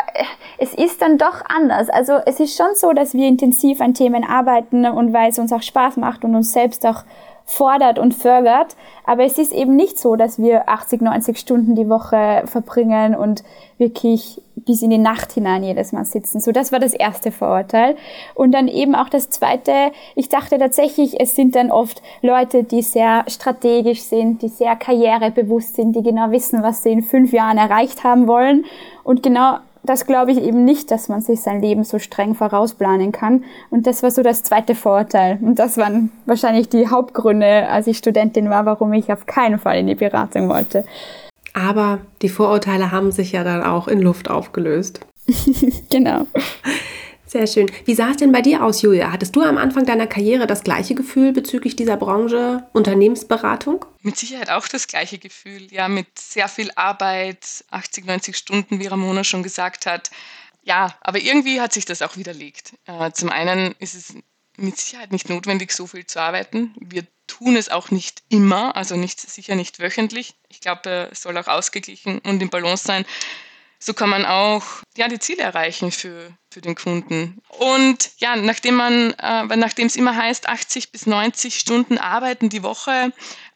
es 0.59 0.75
ist 0.75 1.01
dann 1.01 1.17
doch 1.17 1.45
anders. 1.49 1.89
Also 1.91 2.15
es 2.27 2.41
ist 2.41 2.57
schon 2.57 2.75
so, 2.75 2.93
dass 2.93 3.15
wir 3.15 3.29
intensiv 3.29 3.81
an 3.81 3.95
Themen 3.95 4.25
arbeiten 4.25 4.85
und 4.87 5.13
weil 5.13 5.31
es 5.31 5.39
uns 5.39 5.53
auch 5.53 5.63
Spaß 5.63 5.99
macht 5.99 6.25
und 6.25 6.35
uns 6.35 6.53
selbst 6.53 6.85
auch 6.85 7.05
fordert 7.45 7.99
und 7.99 8.15
fördert. 8.15 8.77
Aber 9.05 9.25
es 9.25 9.39
ist 9.39 9.53
eben 9.53 9.77
nicht 9.77 9.99
so, 9.99 10.17
dass 10.17 10.39
wir 10.39 10.69
80, 10.69 11.03
90 11.03 11.39
Stunden 11.39 11.75
die 11.75 11.89
Woche 11.89 12.43
verbringen 12.47 13.15
und 13.15 13.43
wirklich 13.79 14.41
bis 14.55 14.83
in 14.83 14.91
die 14.91 14.99
Nacht 14.99 15.33
hinein 15.33 15.65
jedes 15.65 15.93
Mal 15.93 16.05
sitzen. 16.05 16.41
So, 16.41 16.53
das 16.53 16.73
war 16.73 16.79
das 16.79 16.95
erste 16.95 17.33
Vorurteil. 17.33 17.97
Und 18.35 18.53
dann 18.53 18.69
eben 18.69 18.95
auch 18.95 19.09
das 19.09 19.31
zweite, 19.31 19.73
ich 20.15 20.29
dachte 20.29 20.59
tatsächlich, 20.59 21.21
es 21.21 21.35
sind 21.35 21.57
dann 21.57 21.71
oft 21.71 22.03
Leute, 22.21 22.63
die 22.63 22.83
sehr 22.83 23.25
strategisch 23.29 24.03
sind, 24.03 24.43
die 24.43 24.49
sehr 24.49 24.77
karrierebewusst 24.77 25.75
sind, 25.75 25.97
die 25.97 26.03
genau 26.03 26.31
wissen, 26.31 26.63
was 26.63 26.83
sie 26.83 26.93
in 26.93 27.03
fünf 27.03 27.33
Jahren 27.33 27.59
erreicht 27.59 28.05
haben 28.05 28.29
wollen. 28.29 28.65
Und 29.05 29.23
genau 29.23 29.59
das 29.85 30.07
glaube 30.07 30.33
ich 30.33 30.43
eben 30.43 30.65
nicht, 30.65 30.91
dass 30.91 31.09
man 31.09 31.21
sich 31.21 31.41
sein 31.41 31.61
Leben 31.61 31.85
so 31.85 31.99
streng 31.99 32.35
vorausplanen 32.35 33.13
kann. 33.13 33.45
Und 33.71 33.87
das 33.87 34.03
war 34.03 34.11
so 34.11 34.23
das 34.23 34.43
zweite 34.43 34.75
Vorurteil. 34.75 35.39
Und 35.41 35.59
das 35.59 35.77
waren 35.77 36.13
wahrscheinlich 36.27 36.69
die 36.69 36.89
Hauptgründe, 36.89 37.69
als 37.69 37.87
ich 37.87 37.99
Studentin 37.99 38.51
war, 38.51 38.67
warum 38.67 38.93
ich 38.93 39.13
auf 39.13 39.27
keinen 39.27 39.59
Fall 39.59 39.79
in 39.79 39.89
die 39.89 39.95
Beratung 39.95 40.49
wollte. 40.49 40.85
Aber 41.55 41.99
die 42.23 42.29
Vorurteile 42.29 42.93
haben 42.93 43.13
sich 43.13 43.33
ja 43.33 43.45
dann 43.45 43.63
auch 43.63 43.89
in 43.89 44.01
Luft 44.01 44.31
aufgelöst. 44.31 45.01
genau. 45.91 46.27
Sehr 47.33 47.47
schön. 47.47 47.73
Wie 47.87 47.95
sah 47.95 48.11
es 48.11 48.19
denn 48.19 48.31
bei 48.31 48.43
dir 48.43 48.63
aus, 48.63 48.83
Julia? 48.83 49.11
Hattest 49.11 49.35
du 49.35 49.41
am 49.41 49.57
Anfang 49.57 49.87
deiner 49.87 50.07
Karriere 50.07 50.47
das 50.47 50.65
gleiche 50.65 50.95
Gefühl 50.95 51.33
bezüglich 51.33 51.77
dieser 51.77 51.97
Branche 51.97 52.69
Unternehmensberatung? 52.75 53.87
Mit 54.03 54.19
Sicherheit 54.19 54.51
auch 54.51 54.69
das 54.69 54.87
gleiche 54.87 55.17
Gefühl. 55.17 55.73
Ja, 55.73 55.89
mit 55.89 56.19
sehr 56.19 56.47
viel 56.47 56.71
Arbeit, 56.77 57.65
80, 57.71 58.05
90 58.05 58.37
Stunden, 58.37 58.81
wie 58.81 58.87
Ramona 58.87 59.25
schon 59.25 59.43
gesagt 59.43 59.87
hat. 59.87 60.11
Ja, 60.63 60.95
aber 61.01 61.21
irgendwie 61.21 61.63
hat 61.63 61.73
sich 61.73 61.87
das 61.87 62.03
auch 62.03 62.19
widerlegt. 62.19 62.75
Äh, 62.85 63.13
zum 63.13 63.31
einen 63.31 63.75
ist 63.79 63.95
es 63.95 64.15
mit 64.59 64.77
Sicherheit 64.77 65.11
nicht 65.11 65.31
notwendig, 65.31 65.73
so 65.73 65.87
viel 65.87 66.05
zu 66.05 66.21
arbeiten. 66.21 66.75
Wir 66.81 67.07
tun 67.29 67.57
es 67.57 67.71
auch 67.71 67.91
nicht 67.91 68.23
immer, 68.29 68.77
also 68.77 68.95
nicht, 68.95 69.19
sicher 69.19 69.55
nicht 69.55 69.81
wöchentlich. 69.81 70.35
Ich 70.51 70.61
glaube, 70.61 71.09
es 71.11 71.23
soll 71.23 71.39
auch 71.39 71.49
ausgeglichen 71.49 72.19
und 72.19 72.43
im 72.43 72.51
Balance 72.51 72.85
sein 72.85 73.07
so 73.83 73.95
kann 73.95 74.11
man 74.11 74.25
auch 74.25 74.63
ja, 74.97 75.09
die 75.09 75.19
Ziele 75.19 75.43
erreichen 75.43 75.91
für, 75.91 76.31
für 76.51 76.61
den 76.61 76.77
Kunden. 76.77 77.43
Und 77.49 78.13
ja, 78.19 78.37
nachdem 78.37 78.77
man, 78.77 79.13
äh, 79.15 79.57
nachdem 79.57 79.89
es 79.89 79.97
immer 79.97 80.15
heißt, 80.15 80.49
80 80.49 80.93
bis 80.93 81.07
90 81.07 81.57
Stunden 81.59 81.99
arbeiten 81.99 82.49
die 82.49 82.63
Woche 82.63 83.13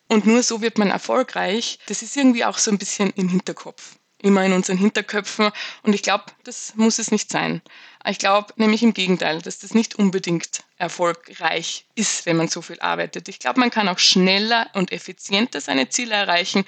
und 0.09 0.26
nur 0.26 0.42
so 0.42 0.61
wird 0.61 0.78
man 0.78 0.90
erfolgreich, 0.90 1.78
das 1.87 2.02
ist 2.02 2.16
irgendwie 2.16 2.45
auch 2.45 2.59
so 2.59 2.73
ein 2.73 2.78
bisschen 2.78 3.11
im 3.11 3.28
Hinterkopf. 3.28 3.97
Immer 4.21 4.45
in 4.45 4.52
unseren 4.52 4.78
Hinterköpfen. 4.78 5.52
Und 5.83 5.95
ich 5.95 6.02
glaube, 6.02 6.25
das 6.42 6.75
muss 6.75 6.99
es 6.99 7.12
nicht 7.12 7.30
sein. 7.30 7.62
Ich 8.04 8.18
glaube 8.18 8.52
nämlich 8.56 8.83
im 8.83 8.95
Gegenteil, 8.95 9.42
dass 9.42 9.61
das 9.61 9.75
nicht 9.75 9.95
unbedingt 9.97 10.64
erfolgreich 10.76 11.87
ist, 11.95 12.26
wenn 12.26 12.37
man 12.37 12.49
so 12.49 12.62
viel 12.62 12.80
arbeitet. 12.80 13.28
Ich 13.28 13.38
glaube, 13.38 13.61
man 13.61 13.71
kann 13.71 13.88
auch 13.88 13.99
schneller 13.99 14.68
und 14.75 14.90
effizienter 14.90 15.61
seine 15.61 15.88
Ziele 15.90 16.14
erreichen, 16.14 16.64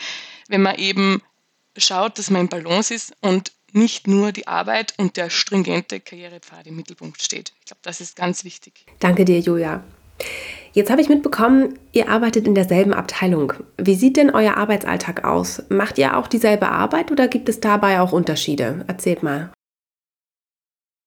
wenn 0.49 0.63
man 0.63 0.77
eben 0.77 1.23
schaut, 1.81 2.19
dass 2.19 2.31
man 2.31 2.43
im 2.43 2.49
Balance 2.49 2.95
ist 2.95 3.13
und 3.21 3.53
nicht 3.73 4.07
nur 4.07 4.33
die 4.33 4.47
Arbeit 4.47 4.95
und 4.97 5.17
der 5.17 5.31
stringente 5.31 6.01
Karrierepfad 6.01 6.67
im 6.67 6.77
Mittelpunkt 6.77 7.23
steht. 7.23 7.53
Ich 7.61 7.67
glaube, 7.67 7.81
das 7.83 8.01
ist 8.01 8.17
ganz 8.17 8.45
wichtig. 8.45 8.87
Danke 8.99 9.25
dir, 9.25 9.41
Julia. 9.41 9.83
Jetzt 10.73 10.91
habe 10.91 11.01
ich 11.01 11.09
mitbekommen, 11.09 11.79
ihr 11.93 12.09
arbeitet 12.09 12.47
in 12.47 12.55
derselben 12.55 12.93
Abteilung. 12.93 13.53
Wie 13.77 13.95
sieht 13.95 14.17
denn 14.17 14.31
euer 14.31 14.57
Arbeitsalltag 14.57 15.25
aus? 15.25 15.63
Macht 15.69 15.99
ihr 15.99 16.17
auch 16.17 16.27
dieselbe 16.27 16.69
Arbeit 16.69 17.11
oder 17.11 17.29
gibt 17.29 17.49
es 17.49 17.61
dabei 17.61 18.01
auch 18.01 18.13
Unterschiede? 18.13 18.85
Erzählt 18.87 19.23
mal. 19.23 19.51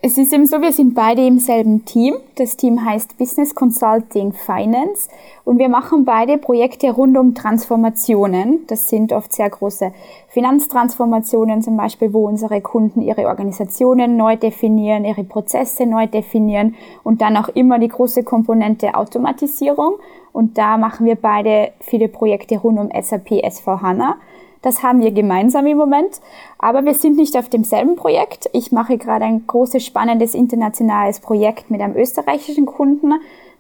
Es 0.03 0.17
ist 0.17 0.34
eben 0.34 0.48
so, 0.48 0.60
wir 0.62 0.72
sind 0.72 0.96
beide 0.96 1.24
im 1.27 1.38
selben 1.38 1.86
Team. 1.86 2.15
Das 2.34 2.58
Team 2.58 2.84
heißt 2.84 3.20
Business 3.20 3.53
Consulting 3.53 4.34
Finance 4.34 5.08
und 5.46 5.60
wir 5.60 5.70
machen 5.70 6.05
beide 6.05 6.39
Projekte 6.39 6.89
rund 6.89 7.15
um 7.20 7.36
Transformationen. 7.36 8.65
Das 8.65 8.89
sind 8.89 9.13
oft 9.13 9.31
sehr 9.31 9.51
große 9.51 9.93
Finanztransformationen 10.29 11.62
zum 11.62 11.77
Beispiel, 11.77 12.13
wo 12.13 12.27
unsere 12.27 12.62
Kunden 12.62 13.03
ihre 13.03 13.27
Organisationen 13.27 14.17
neu 14.17 14.38
definieren, 14.38 15.05
ihre 15.05 15.24
Prozesse 15.24 15.86
neu 15.86 16.08
definieren 16.08 16.74
und 17.03 17.22
dann 17.22 17.38
auch 17.38 17.50
immer 17.50 17.77
die 17.77 17.89
große 17.89 18.24
Komponente 18.24 18.96
Automatisierung. 18.96 19.98
Und 20.34 20.58
da 20.58 20.77
machen 20.77 21.05
wir 21.05 21.15
beide 21.15 21.74
viele 21.79 22.08
Projekte 22.08 22.58
rund 22.58 22.79
um 22.79 22.89
SAP 22.89 23.34
S4HANA. 23.46 24.15
Das 24.62 24.84
haben 24.84 25.01
wir 25.01 25.12
gemeinsam 25.12 25.65
im 25.68 25.77
Moment. 25.77 26.22
Aber 26.60 26.86
wir 26.86 26.94
sind 26.94 27.18
nicht 27.18 27.38
auf 27.38 27.50
demselben 27.50 27.96
Projekt. 27.96 28.50
Ich 28.53 28.72
mache 28.72 28.98
gerade 28.98 29.25
ein 29.25 29.46
großes, 29.48 29.84
spannendes 29.86 30.36
internationales 30.36 31.20
Projekt 31.20 31.72
mit 31.72 31.82
einem 31.82 31.96
österreichischen 31.96 32.65
Kunden. 32.65 33.13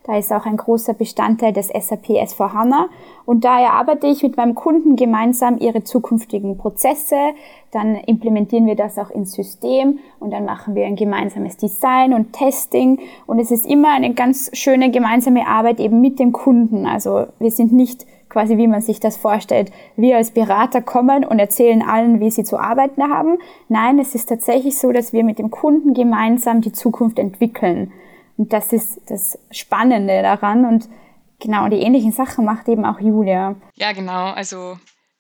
Da 0.03 0.17
ist 0.17 0.33
auch 0.33 0.47
ein 0.47 0.57
großer 0.57 0.95
Bestandteil 0.95 1.53
des 1.53 1.67
SAP 1.67 2.09
S4HANA. 2.09 2.87
Und 3.25 3.45
daher 3.45 3.73
arbeite 3.73 4.07
ich 4.07 4.23
mit 4.23 4.35
meinem 4.35 4.55
Kunden 4.55 4.95
gemeinsam 4.95 5.59
ihre 5.59 5.83
zukünftigen 5.83 6.57
Prozesse. 6.57 7.15
Dann 7.69 7.95
implementieren 7.95 8.65
wir 8.65 8.75
das 8.75 8.97
auch 8.97 9.11
ins 9.11 9.33
System 9.33 9.99
und 10.19 10.31
dann 10.31 10.43
machen 10.43 10.73
wir 10.73 10.85
ein 10.85 10.95
gemeinsames 10.95 11.57
Design 11.57 12.13
und 12.13 12.33
Testing. 12.33 12.99
Und 13.27 13.39
es 13.39 13.51
ist 13.51 13.67
immer 13.67 13.93
eine 13.93 14.13
ganz 14.15 14.49
schöne 14.53 14.89
gemeinsame 14.89 15.47
Arbeit 15.47 15.79
eben 15.79 16.01
mit 16.01 16.17
dem 16.17 16.31
Kunden. 16.31 16.87
Also 16.87 17.27
wir 17.37 17.51
sind 17.51 17.71
nicht 17.71 18.07
quasi, 18.31 18.57
wie 18.57 18.67
man 18.67 18.81
sich 18.81 18.99
das 18.99 19.17
vorstellt, 19.17 19.71
wir 19.95 20.17
als 20.17 20.31
Berater 20.31 20.81
kommen 20.81 21.25
und 21.25 21.37
erzählen 21.37 21.81
allen, 21.81 22.19
wie 22.19 22.31
sie 22.31 22.43
zu 22.43 22.57
arbeiten 22.57 23.03
haben. 23.03 23.37
Nein, 23.67 23.99
es 23.99 24.15
ist 24.15 24.29
tatsächlich 24.29 24.79
so, 24.79 24.91
dass 24.91 25.13
wir 25.13 25.23
mit 25.23 25.37
dem 25.37 25.51
Kunden 25.51 25.93
gemeinsam 25.93 26.61
die 26.61 26.71
Zukunft 26.71 27.19
entwickeln. 27.19 27.91
Und 28.37 28.53
das 28.53 28.73
ist 28.73 29.01
das 29.07 29.37
Spannende 29.51 30.21
daran. 30.21 30.65
Und 30.65 30.89
genau, 31.39 31.67
die 31.67 31.81
ähnlichen 31.81 32.11
Sachen 32.11 32.45
macht 32.45 32.67
eben 32.69 32.85
auch 32.85 32.99
Julia. 32.99 33.55
Ja, 33.75 33.91
genau. 33.91 34.31
Also 34.31 34.77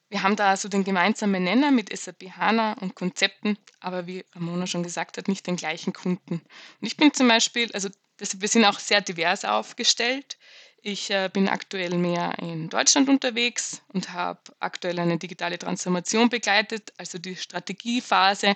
wir 0.09 0.23
haben 0.23 0.35
da 0.35 0.57
so 0.57 0.69
den 0.69 0.83
gemeinsamen 0.83 1.43
Nenner 1.43 1.71
mit 1.71 1.95
SAP 1.95 2.31
HANA 2.37 2.73
und 2.81 2.95
Konzepten, 2.95 3.57
aber 3.79 4.07
wie 4.07 4.25
Ramona 4.35 4.67
schon 4.67 4.83
gesagt 4.83 5.17
hat, 5.17 5.27
nicht 5.27 5.47
den 5.47 5.55
gleichen 5.55 5.93
Kunden. 5.93 6.33
Und 6.33 6.87
ich 6.87 6.97
bin 6.97 7.13
zum 7.13 7.27
Beispiel, 7.27 7.69
also 7.73 7.89
das, 8.17 8.41
wir 8.41 8.47
sind 8.47 8.65
auch 8.65 8.79
sehr 8.79 9.01
divers 9.01 9.45
aufgestellt. 9.45 10.37
Ich 10.81 11.11
äh, 11.11 11.29
bin 11.31 11.47
aktuell 11.47 11.95
mehr 11.97 12.33
in 12.39 12.69
Deutschland 12.69 13.07
unterwegs 13.07 13.81
und 13.93 14.13
habe 14.13 14.39
aktuell 14.59 14.99
eine 14.99 15.17
digitale 15.17 15.59
Transformation 15.59 16.29
begleitet, 16.29 16.91
also 16.97 17.19
die 17.19 17.35
Strategiephase 17.35 18.55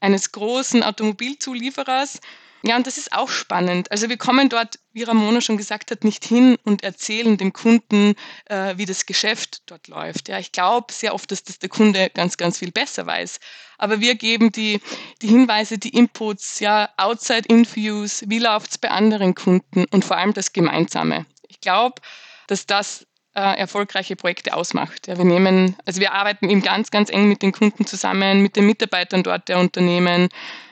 eines 0.00 0.32
großen 0.32 0.82
Automobilzulieferers 0.82 2.20
ja, 2.64 2.76
und 2.76 2.86
das 2.86 2.96
ist 2.96 3.12
auch 3.12 3.28
spannend. 3.28 3.90
Also 3.90 4.08
wir 4.08 4.16
kommen 4.16 4.48
dort, 4.48 4.78
wie 4.92 5.02
Ramona 5.02 5.40
schon 5.40 5.56
gesagt 5.56 5.90
hat, 5.90 6.04
nicht 6.04 6.24
hin 6.24 6.56
und 6.62 6.84
erzählen 6.84 7.36
dem 7.36 7.52
Kunden, 7.52 8.14
äh, 8.44 8.74
wie 8.76 8.86
das 8.86 9.06
Geschäft 9.06 9.62
dort 9.66 9.88
läuft. 9.88 10.28
Ja, 10.28 10.38
ich 10.38 10.52
glaube 10.52 10.92
sehr 10.92 11.12
oft, 11.12 11.32
dass 11.32 11.42
das 11.42 11.58
der 11.58 11.68
Kunde 11.68 12.08
ganz, 12.14 12.36
ganz 12.36 12.58
viel 12.58 12.70
besser 12.70 13.04
weiß. 13.04 13.40
Aber 13.78 14.00
wir 14.00 14.14
geben 14.14 14.52
die, 14.52 14.80
die 15.22 15.26
Hinweise, 15.26 15.76
die 15.78 15.88
Inputs, 15.88 16.60
ja, 16.60 16.88
Outside-Interviews, 16.98 18.24
wie 18.28 18.38
läuft 18.38 18.70
es 18.70 18.78
bei 18.78 18.90
anderen 18.90 19.34
Kunden 19.34 19.84
und 19.90 20.04
vor 20.04 20.16
allem 20.16 20.32
das 20.32 20.52
Gemeinsame. 20.52 21.26
Ich 21.62 21.64
glaube, 21.64 22.02
dass 22.48 22.66
das 22.66 23.06
äh, 23.36 23.56
erfolgreiche 23.56 24.16
Projekte 24.16 24.52
ausmacht. 24.52 25.06
Ja, 25.06 25.16
wir 25.16 25.24
nehmen, 25.24 25.76
also 25.86 26.00
wir 26.00 26.12
arbeiten 26.12 26.50
eben 26.50 26.60
ganz, 26.60 26.90
ganz 26.90 27.08
eng 27.08 27.28
mit 27.28 27.40
den 27.40 27.52
Kunden 27.52 27.86
zusammen, 27.86 28.42
mit 28.42 28.56
den 28.56 28.66
Mitarbeitern 28.66 29.22
dort 29.22 29.48
der 29.48 29.60
Unternehmen, 29.60 30.28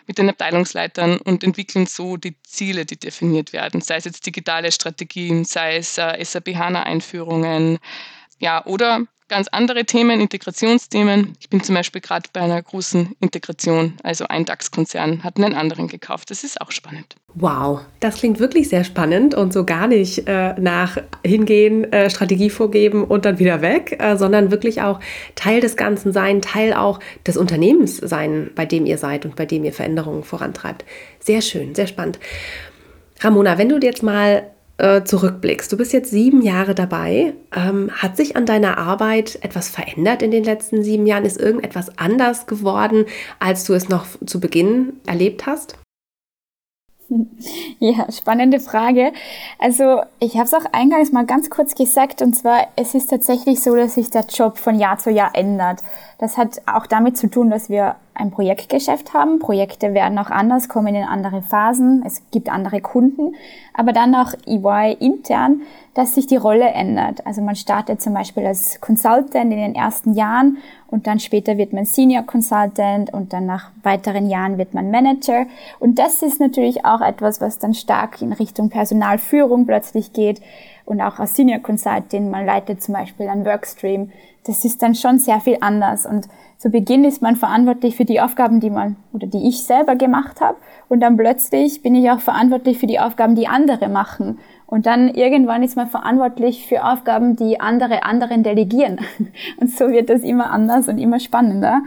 mit 0.09 0.19
den 0.19 0.29
Abteilungsleitern 0.29 1.19
und 1.19 1.45
entwickeln 1.45 1.87
so 1.87 2.17
die 2.17 2.35
Ziele, 2.43 2.87
die 2.87 2.99
definiert 2.99 3.53
werden, 3.53 3.81
sei 3.83 3.99
es 3.99 4.05
jetzt 4.05 4.27
digitale 4.27 4.73
Strategien, 4.73 5.45
sei 5.45 5.77
es 5.77 5.97
äh, 5.97 6.25
SAP 6.25 6.57
HANA-Einführungen, 6.57 7.79
ja, 8.41 8.67
oder 8.67 9.07
ganz 9.31 9.49
andere 9.49 9.85
Themen, 9.85 10.21
Integrationsthemen. 10.21 11.33
Ich 11.41 11.49
bin 11.49 11.63
zum 11.63 11.77
Beispiel 11.77 12.03
gerade 12.03 12.29
bei 12.33 12.41
einer 12.41 12.61
großen 12.61 13.15
Integration, 13.21 13.95
also 14.03 14.27
ein 14.29 14.45
DAX-Konzern 14.45 15.25
hat 15.25 15.39
einen 15.39 15.55
anderen 15.55 15.89
gekauft. 15.89 16.31
Das 16.31 16.45
ist 16.45 16.61
auch 16.61 16.73
spannend. 16.73 17.17
Wow, 17.35 17.81
das 18.01 18.17
klingt 18.17 18.41
wirklich 18.41 18.69
sehr 18.69 18.83
spannend 18.83 19.35
und 19.35 19.53
so 19.53 19.65
gar 19.65 19.87
nicht 19.87 20.27
äh, 20.27 20.55
nach 20.61 20.99
hingehen, 21.25 21.91
äh, 21.93 22.11
Strategie 22.11 22.51
vorgeben 22.51 23.05
und 23.05 23.25
dann 23.25 23.39
wieder 23.39 23.63
weg, 23.63 23.97
äh, 24.01 24.17
sondern 24.17 24.51
wirklich 24.51 24.83
auch 24.83 24.99
Teil 25.37 25.61
des 25.61 25.77
Ganzen 25.77 26.13
sein, 26.13 26.43
Teil 26.43 26.75
auch 26.75 26.99
des 27.25 27.37
Unternehmens 27.37 27.99
sein, 27.99 28.51
bei 28.57 28.67
dem 28.67 28.85
ihr 28.85 28.99
seid 28.99 29.25
und 29.25 29.37
bei 29.37 29.47
dem 29.47 29.65
ihr 29.65 29.73
Veränderungen 29.73 30.25
vorantreibt. 30.25 30.85
Sehr 31.21 31.41
schön, 31.41 31.77
sehr 31.77 31.87
spannend. 31.87 32.19
Ramona, 33.21 33.59
wenn 33.59 33.69
du 33.69 33.79
jetzt 33.79 34.03
mal 34.03 34.51
äh, 34.81 35.05
zurückblickst, 35.05 35.71
du 35.71 35.77
bist 35.77 35.93
jetzt 35.93 36.11
sieben 36.11 36.41
Jahre 36.43 36.75
dabei. 36.75 37.35
Ähm, 37.55 37.91
hat 37.93 38.17
sich 38.17 38.37
an 38.37 38.47
deiner 38.47 38.79
Arbeit 38.79 39.39
etwas 39.43 39.69
verändert 39.69 40.23
in 40.23 40.31
den 40.31 40.45
letzten 40.45 40.83
sieben 40.83 41.07
Jahren? 41.07 41.25
Ist 41.25 41.41
irgendetwas 41.41 41.99
anders 41.99 42.47
geworden, 42.47 43.05
als 43.39 43.65
du 43.65 43.75
es 43.75 43.89
noch 43.89 44.07
zu 44.25 44.41
Beginn 44.41 44.95
erlebt 45.07 45.47
hast? 45.47 45.77
Ja, 47.83 48.11
spannende 48.13 48.61
Frage. 48.61 49.13
Also 49.59 50.03
ich 50.19 50.35
habe 50.35 50.45
es 50.45 50.55
auch 50.55 50.67
eingangs 50.73 51.13
mal 51.13 51.25
ganz 51.25 51.49
kurz 51.49 51.75
gesagt, 51.75 52.21
und 52.21 52.35
zwar 52.35 52.69
es 52.77 52.95
ist 52.95 53.09
tatsächlich 53.09 53.63
so, 53.63 53.75
dass 53.75 53.95
sich 53.95 54.11
der 54.11 54.27
Job 54.27 54.59
von 54.59 54.79
Jahr 54.79 54.99
zu 54.99 55.11
Jahr 55.11 55.35
ändert. 55.35 55.81
Das 56.19 56.37
hat 56.37 56.61
auch 56.67 56.87
damit 56.87 57.17
zu 57.17 57.29
tun, 57.31 57.49
dass 57.49 57.71
wir 57.71 57.97
ein 58.21 58.31
Projektgeschäft 58.31 59.15
haben. 59.15 59.39
Projekte 59.39 59.95
werden 59.95 60.19
auch 60.19 60.31
anders, 60.31 60.69
kommen 60.69 60.95
in 60.95 61.03
andere 61.03 61.43
Phasen. 61.43 62.03
Es 62.07 62.23
gibt 62.31 62.49
andere 62.49 62.81
Kunden. 62.81 63.35
Aber 63.75 63.93
dann 63.93 64.15
auch 64.15 64.35
EY 64.47 64.97
intern, 65.01 65.63
dass 65.95 66.15
sich 66.15 66.27
die 66.27 66.37
Rolle 66.37 66.69
ändert. 66.69 67.27
Also 67.27 67.43
man 67.43 67.57
startet 67.57 68.01
zum 68.01 68.15
Beispiel 68.15 68.47
als 68.47 68.81
Consultant 68.81 69.35
in 69.35 69.51
den 69.51 69.75
ersten 69.75 70.15
Jahren 70.15 70.59
und 70.89 71.07
dann 71.07 71.19
später 71.19 71.57
wird 71.57 71.73
man 71.73 71.85
Senior 71.85 72.23
Consultant 72.23 73.13
und 73.13 73.33
dann 73.33 73.47
nach 73.47 73.71
weiteren 73.83 74.29
Jahren 74.29 74.59
wird 74.59 74.75
man 74.75 74.91
Manager. 74.91 75.47
Und 75.79 75.99
das 75.99 76.23
ist 76.23 76.41
natürlich 76.41 76.85
auch 76.85 77.01
etwas, 77.01 77.41
was 77.41 77.59
dann 77.59 77.75
stark 77.75 78.23
in 78.23 78.33
Richtung 78.33 78.71
Personalführung 78.71 79.67
plötzlich 79.67 80.13
geht 80.13 80.41
und 80.85 81.01
auch 81.01 81.19
als 81.19 81.37
Senior 81.37 81.61
Consultant, 81.61 82.31
man 82.31 82.45
leitet 82.45 82.83
zum 82.83 82.95
Beispiel 82.95 83.29
einen 83.29 83.45
Workstream. 83.45 84.11
Das 84.45 84.65
ist 84.65 84.83
dann 84.83 84.95
schon 84.95 85.19
sehr 85.19 85.41
viel 85.41 85.59
anders 85.61 86.07
und 86.07 86.29
zu 86.61 86.69
Beginn 86.69 87.05
ist 87.05 87.23
man 87.23 87.37
verantwortlich 87.37 87.97
für 87.97 88.05
die 88.05 88.21
Aufgaben, 88.21 88.61
die 88.61 88.69
man 88.69 88.97
oder 89.15 89.27
die 89.27 89.49
ich 89.49 89.65
selber 89.65 89.97
gemacht 89.97 90.43
habe. 90.43 90.59
Und 90.91 91.01
dann 91.01 91.17
plötzlich 91.17 91.81
bin 91.81 91.95
ich 91.95 92.11
auch 92.11 92.21
verantwortlich 92.21 92.79
für 92.79 92.87
die 92.87 93.01
Aufgaben, 93.01 93.35
die 93.35 93.49
andere 93.49 93.89
machen. 93.89 94.39
Und 94.67 94.85
dann 94.85 95.09
irgendwann 95.09 95.63
ist 95.63 95.77
man 95.77 95.89
verantwortlich 95.89 96.67
für 96.67 96.85
Aufgaben, 96.85 97.35
die 97.35 97.61
andere 97.61 98.03
anderen 98.03 98.43
delegieren. 98.43 99.01
Und 99.57 99.71
so 99.71 99.89
wird 99.89 100.11
das 100.11 100.21
immer 100.21 100.51
anders 100.51 100.89
und 100.89 100.99
immer 100.99 101.19
spannender. 101.19 101.81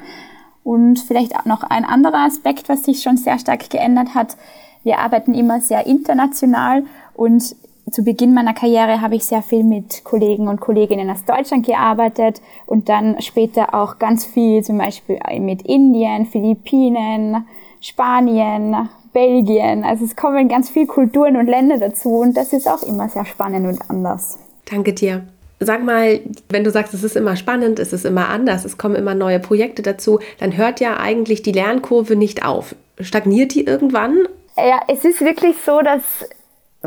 Und 0.63 0.97
vielleicht 0.99 1.35
auch 1.35 1.45
noch 1.45 1.61
ein 1.61 1.85
anderer 1.85 2.25
Aspekt, 2.25 2.67
was 2.67 2.83
sich 2.83 3.03
schon 3.03 3.17
sehr 3.17 3.37
stark 3.37 3.69
geändert 3.69 4.15
hat. 4.15 4.37
Wir 4.83 4.97
arbeiten 4.97 5.35
immer 5.35 5.61
sehr 5.61 5.85
international 5.85 6.83
und 7.13 7.55
zu 7.91 8.03
Beginn 8.03 8.33
meiner 8.33 8.53
Karriere 8.53 9.01
habe 9.01 9.15
ich 9.15 9.25
sehr 9.25 9.41
viel 9.41 9.63
mit 9.63 10.03
Kollegen 10.03 10.47
und 10.47 10.61
Kolleginnen 10.61 11.09
aus 11.09 11.25
Deutschland 11.25 11.65
gearbeitet 11.65 12.41
und 12.65 12.89
dann 12.89 13.21
später 13.21 13.73
auch 13.73 13.99
ganz 13.99 14.25
viel 14.25 14.63
zum 14.63 14.77
Beispiel 14.77 15.19
mit 15.39 15.63
Indien, 15.63 16.25
Philippinen, 16.25 17.45
Spanien, 17.81 18.89
Belgien. 19.11 19.83
Also 19.83 20.05
es 20.05 20.15
kommen 20.15 20.47
ganz 20.47 20.69
viele 20.69 20.87
Kulturen 20.87 21.35
und 21.35 21.47
Länder 21.47 21.77
dazu 21.77 22.19
und 22.19 22.35
das 22.35 22.53
ist 22.53 22.67
auch 22.67 22.83
immer 22.83 23.09
sehr 23.09 23.25
spannend 23.25 23.67
und 23.67 23.89
anders. 23.89 24.37
Danke 24.69 24.93
dir. 24.93 25.23
Sag 25.59 25.83
mal, 25.83 26.19
wenn 26.49 26.63
du 26.63 26.71
sagst, 26.71 26.93
es 26.93 27.03
ist 27.03 27.15
immer 27.15 27.35
spannend, 27.35 27.79
es 27.79 27.93
ist 27.93 28.05
immer 28.05 28.29
anders, 28.29 28.65
es 28.65 28.77
kommen 28.77 28.95
immer 28.95 29.13
neue 29.13 29.39
Projekte 29.39 29.81
dazu, 29.81 30.19
dann 30.39 30.57
hört 30.57 30.79
ja 30.79 30.97
eigentlich 30.97 31.41
die 31.41 31.51
Lernkurve 31.51 32.15
nicht 32.15 32.43
auf. 32.45 32.75
Stagniert 32.99 33.53
die 33.53 33.65
irgendwann? 33.65 34.17
Ja, 34.57 34.81
es 34.87 35.05
ist 35.05 35.21
wirklich 35.21 35.55
so, 35.65 35.79
dass 35.81 36.01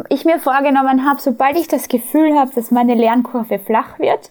ich 0.08 0.24
mir 0.24 0.38
vorgenommen 0.38 1.08
habe, 1.08 1.20
sobald 1.20 1.56
ich 1.56 1.68
das 1.68 1.88
Gefühl 1.88 2.38
habe, 2.38 2.50
dass 2.54 2.70
meine 2.70 2.94
Lernkurve 2.94 3.58
flach 3.58 3.98
wird, 3.98 4.30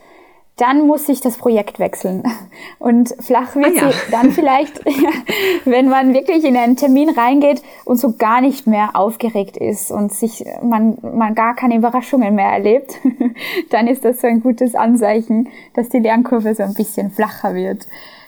dann 0.58 0.88
muss 0.88 1.10
ich 1.10 1.20
das 1.20 1.38
Projekt 1.38 1.80
wechseln. 1.80 2.24
Und 2.80 3.14
flach 3.20 3.56
wird 3.56 3.78
ah, 3.82 3.88
ja. 3.88 3.92
sie 3.92 4.12
dann 4.12 4.32
vielleicht, 4.32 4.86
wenn 5.66 5.90
man 5.90 6.14
wirklich 6.14 6.46
in 6.46 6.56
einen 6.56 6.78
Termin 6.78 7.10
reingeht 7.10 7.62
und 7.84 7.98
so 8.00 8.14
gar 8.14 8.42
nicht 8.42 8.66
mehr 8.68 8.92
aufgeregt 8.94 9.58
ist 9.58 9.92
und 9.92 10.14
sich 10.14 10.46
man, 10.64 10.98
man 11.02 11.36
gar 11.36 11.56
keine 11.56 11.76
Überraschungen 11.76 12.36
mehr 12.36 12.50
erlebt, 12.50 12.96
dann 13.70 13.88
ist 13.88 14.06
das 14.06 14.22
so 14.22 14.28
ein 14.28 14.42
gutes 14.42 14.76
Anzeichen, 14.76 15.50
dass 15.74 15.90
die 15.90 16.00
Lernkurve 16.00 16.56
so 16.56 16.64
ein 16.64 16.74
bisschen 16.74 17.12
flacher 17.12 17.54
wird. 17.54 17.86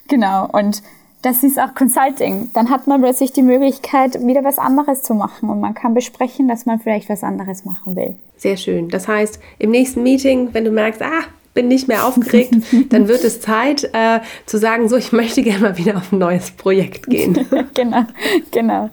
Genau. 0.09 0.47
Und 0.51 0.81
das 1.21 1.43
ist 1.43 1.59
auch 1.59 1.73
Consulting. 1.73 2.51
Dann 2.53 2.69
hat 2.69 2.87
man 2.87 3.01
plötzlich 3.01 3.33
die 3.33 3.41
Möglichkeit, 3.41 4.25
wieder 4.25 4.43
was 4.43 4.57
anderes 4.57 5.03
zu 5.03 5.13
machen 5.13 5.49
und 5.49 5.59
man 5.59 5.73
kann 5.73 5.93
besprechen, 5.93 6.47
dass 6.47 6.65
man 6.65 6.79
vielleicht 6.79 7.09
was 7.09 7.23
anderes 7.23 7.65
machen 7.65 7.95
will. 7.95 8.15
Sehr 8.37 8.57
schön. 8.57 8.89
Das 8.89 9.07
heißt, 9.07 9.39
im 9.57 9.71
nächsten 9.71 10.03
Meeting, 10.03 10.49
wenn 10.53 10.63
du 10.63 10.71
merkst, 10.71 11.01
ah, 11.01 11.23
bin 11.53 11.67
nicht 11.67 11.87
mehr 11.87 12.05
aufgeregt, 12.05 12.53
dann 12.89 13.07
wird 13.07 13.23
es 13.23 13.41
Zeit 13.41 13.89
äh, 13.93 14.19
zu 14.45 14.59
sagen, 14.59 14.87
so, 14.89 14.95
ich 14.95 15.11
möchte 15.11 15.41
gerne 15.41 15.61
mal 15.61 15.77
wieder 15.77 15.97
auf 15.97 16.11
ein 16.11 16.19
neues 16.19 16.51
Projekt 16.51 17.07
gehen. 17.07 17.47
genau, 17.73 18.05
genau. 18.51 18.89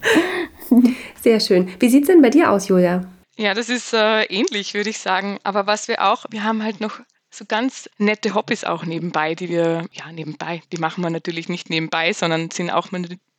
Sehr 1.22 1.40
schön. 1.40 1.68
Wie 1.78 1.90
sieht 1.90 2.04
es 2.04 2.08
denn 2.08 2.22
bei 2.22 2.30
dir 2.30 2.50
aus, 2.50 2.68
Julia? 2.68 3.04
Ja, 3.36 3.52
das 3.52 3.68
ist 3.68 3.92
äh, 3.92 4.22
ähnlich, 4.24 4.72
würde 4.74 4.90
ich 4.90 4.98
sagen. 4.98 5.38
Aber 5.44 5.66
was 5.66 5.88
wir 5.88 6.02
auch, 6.10 6.24
wir 6.30 6.44
haben 6.44 6.62
halt 6.62 6.80
noch 6.80 7.00
so 7.36 7.44
ganz 7.46 7.88
nette 7.98 8.34
Hobbys 8.34 8.64
auch 8.64 8.84
nebenbei, 8.84 9.34
die 9.34 9.48
wir, 9.48 9.86
ja, 9.92 10.10
nebenbei, 10.12 10.62
die 10.72 10.78
machen 10.78 11.02
wir 11.02 11.10
natürlich 11.10 11.48
nicht 11.48 11.70
nebenbei, 11.70 12.12
sondern 12.12 12.50
sind 12.50 12.70
auch 12.70 12.88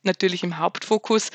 natürlich 0.02 0.42
im 0.42 0.58
Hauptfokus, 0.58 1.30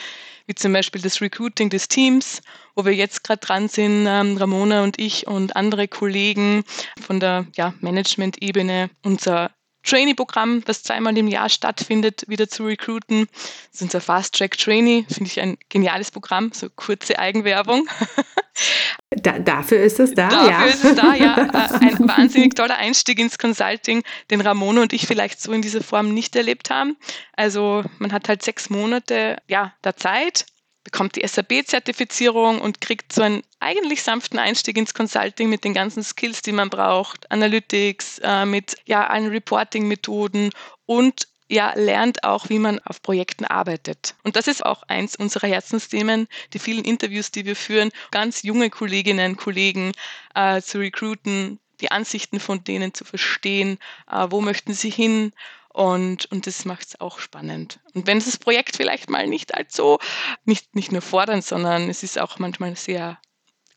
wie 0.48 0.56
zum 0.56 0.74
Beispiel 0.74 1.02
das 1.02 1.22
Recruiting 1.22 1.70
des 1.70 1.88
Teams, 1.88 2.42
wo 2.76 2.86
wir 2.86 2.94
jetzt 2.94 3.24
gerade 3.24 3.40
dran 3.40 3.68
sind, 3.68 4.06
ähm, 4.08 4.38
Ramona 4.38 4.84
und 4.84 5.00
ich 5.00 5.28
und 5.28 5.56
andere 5.56 5.88
Kollegen 5.88 6.64
von 7.00 7.20
der 7.20 7.48
ja, 7.56 7.74
Management-Ebene, 7.82 8.90
unser 9.04 9.52
Trainee-Programm, 9.84 10.64
das 10.66 10.84
zweimal 10.84 11.18
im 11.18 11.28
Jahr 11.28 11.50
stattfindet, 11.50 12.24
wieder 12.28 12.48
zu 12.48 12.66
recruiten. 12.66 13.28
Das 13.32 13.76
ist 13.76 13.82
unser 13.82 14.02
Fast 14.02 14.36
Track 14.38 14.58
Trainee, 14.58 15.06
finde 15.10 15.30
ich 15.30 15.40
ein 15.40 15.58
geniales 15.70 16.12
Programm, 16.12 16.52
so 16.54 16.70
kurze 16.70 17.20
Eigenwerbung. 17.20 17.88
Da, 19.10 19.40
dafür 19.40 19.80
ist 19.82 20.00
es 20.00 20.14
da, 20.14 20.30
dafür 20.30 20.50
ja. 20.50 20.60
Dafür 20.60 20.70
ist 20.70 20.84
es 20.84 20.96
da, 20.96 21.14
ja. 21.16 21.38
Äh, 21.52 21.86
ein 21.88 22.08
wahnsinnig 22.08 22.56
toller 22.56 22.78
Einstieg 22.78 23.20
ins 23.20 23.38
Consulting, 23.38 24.04
den 24.30 24.42
Ramona 24.42 24.82
und 24.82 24.94
ich 24.94 25.08
vielleicht 25.08 25.42
so 25.42 25.52
in 25.52 25.62
dieser 25.62 25.82
Form 25.82 26.14
nicht 26.14 26.36
erlebt 26.36 26.70
haben. 26.70 26.96
Also 27.34 27.84
man 28.00 28.12
hat 28.14 28.30
halt 28.30 28.44
sechs 28.44 28.70
Monate 28.70 29.38
ja, 29.48 29.74
der 29.84 29.98
Zeit, 29.98 30.46
bekommt 30.84 31.16
die 31.16 31.28
SAP-Zertifizierung 31.28 32.60
und 32.60 32.82
kriegt 32.82 33.14
so 33.14 33.22
einen 33.22 33.44
eigentlich 33.60 34.04
sanften 34.04 34.40
Einstieg 34.40 34.78
ins 34.78 34.94
Consulting 34.94 35.50
mit 35.50 35.64
den 35.64 35.74
ganzen 35.74 36.04
Skills, 36.04 36.42
die 36.42 36.52
man 36.52 36.70
braucht, 36.70 37.30
Analytics, 37.32 38.20
äh, 38.20 38.46
mit 38.46 38.76
ja, 38.86 39.08
allen 39.08 39.28
Reporting-Methoden 39.28 40.52
und 40.86 41.28
ja, 41.52 41.74
lernt 41.76 42.24
auch, 42.24 42.48
wie 42.48 42.60
man 42.60 42.80
auf 42.80 43.02
Projekten 43.02 43.44
arbeitet. 43.44 44.16
Und 44.24 44.38
das 44.38 44.48
ist 44.48 44.66
auch 44.66 44.84
eins 44.84 45.18
unserer 45.18 45.48
Herzensthemen, 45.48 46.28
die 46.54 46.60
vielen 46.60 46.86
Interviews, 46.86 47.30
die 47.30 47.46
wir 47.46 47.58
führen, 47.58 47.92
ganz 48.12 48.44
junge 48.44 48.70
Kolleginnen, 48.70 49.36
Kollegen 49.36 49.92
äh, 50.34 50.62
zu 50.62 50.80
recruiten, 50.80 51.60
die 51.82 51.92
Ansichten 51.92 52.40
von 52.40 52.64
denen 52.64 52.94
zu 52.94 53.04
verstehen, 53.04 53.80
äh, 54.10 54.28
wo 54.30 54.40
möchten 54.40 54.74
sie 54.74 54.90
hin 54.90 55.34
und, 55.74 56.26
und 56.32 56.48
das 56.48 56.66
macht 56.66 56.88
es 56.88 57.02
auch 57.02 57.20
spannend. 57.20 57.80
Und 57.94 58.08
wenn 58.08 58.20
das 58.20 58.38
Projekt 58.38 58.76
vielleicht 58.76 59.10
mal 59.10 59.28
nicht 59.28 59.56
allzu, 59.56 60.00
nicht, 60.44 60.76
nicht 60.76 60.92
nur 60.92 61.02
fordernd, 61.02 61.46
sondern 61.46 61.90
es 61.90 62.04
ist 62.04 62.20
auch 62.20 62.40
manchmal 62.40 62.76
sehr 62.76 63.20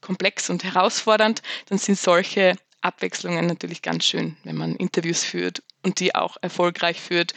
komplex 0.01 0.51
und 0.51 0.65
herausfordernd, 0.65 1.43
dann 1.67 1.79
sind 1.79 1.99
solche 1.99 2.57
Abwechslungen 2.81 3.47
natürlich 3.47 3.81
ganz 3.81 4.05
schön, 4.05 4.37
wenn 4.45 4.57
man 4.57 4.77
Interviews 4.77 5.25
führt 5.25 5.63
und 5.83 6.01
die 6.01 6.15
auch 6.15 6.37
erfolgreich 6.43 7.01
führt 7.01 7.33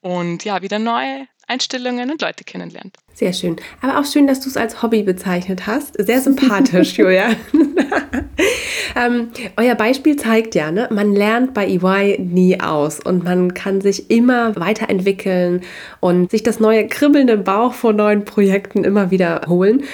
und 0.00 0.44
ja, 0.44 0.62
wieder 0.62 0.78
neue 0.78 1.28
Einstellungen 1.48 2.10
und 2.10 2.20
Leute 2.22 2.44
kennenlernt. 2.44 2.96
Sehr 3.14 3.32
schön. 3.32 3.56
Aber 3.80 3.98
auch 3.98 4.04
schön, 4.04 4.26
dass 4.26 4.40
du 4.40 4.48
es 4.48 4.56
als 4.56 4.82
Hobby 4.82 5.02
bezeichnet 5.02 5.66
hast. 5.66 5.94
Sehr 5.98 6.20
sympathisch, 6.20 6.92
Julia. 6.98 7.30
ähm, 8.96 9.30
euer 9.56 9.74
Beispiel 9.74 10.16
zeigt 10.16 10.54
ja, 10.54 10.70
ne, 10.70 10.88
man 10.92 11.12
lernt 11.12 11.54
bei 11.54 11.66
EY 11.66 12.18
nie 12.20 12.60
aus 12.60 13.00
und 13.00 13.24
man 13.24 13.54
kann 13.54 13.80
sich 13.80 14.10
immer 14.10 14.54
weiterentwickeln 14.56 15.62
und 16.00 16.30
sich 16.30 16.42
das 16.42 16.60
neue 16.60 16.86
kribbelnde 16.86 17.38
Bauch 17.38 17.72
vor 17.72 17.92
neuen 17.92 18.24
Projekten 18.24 18.84
immer 18.84 19.10
wieder 19.10 19.42
holen. 19.48 19.84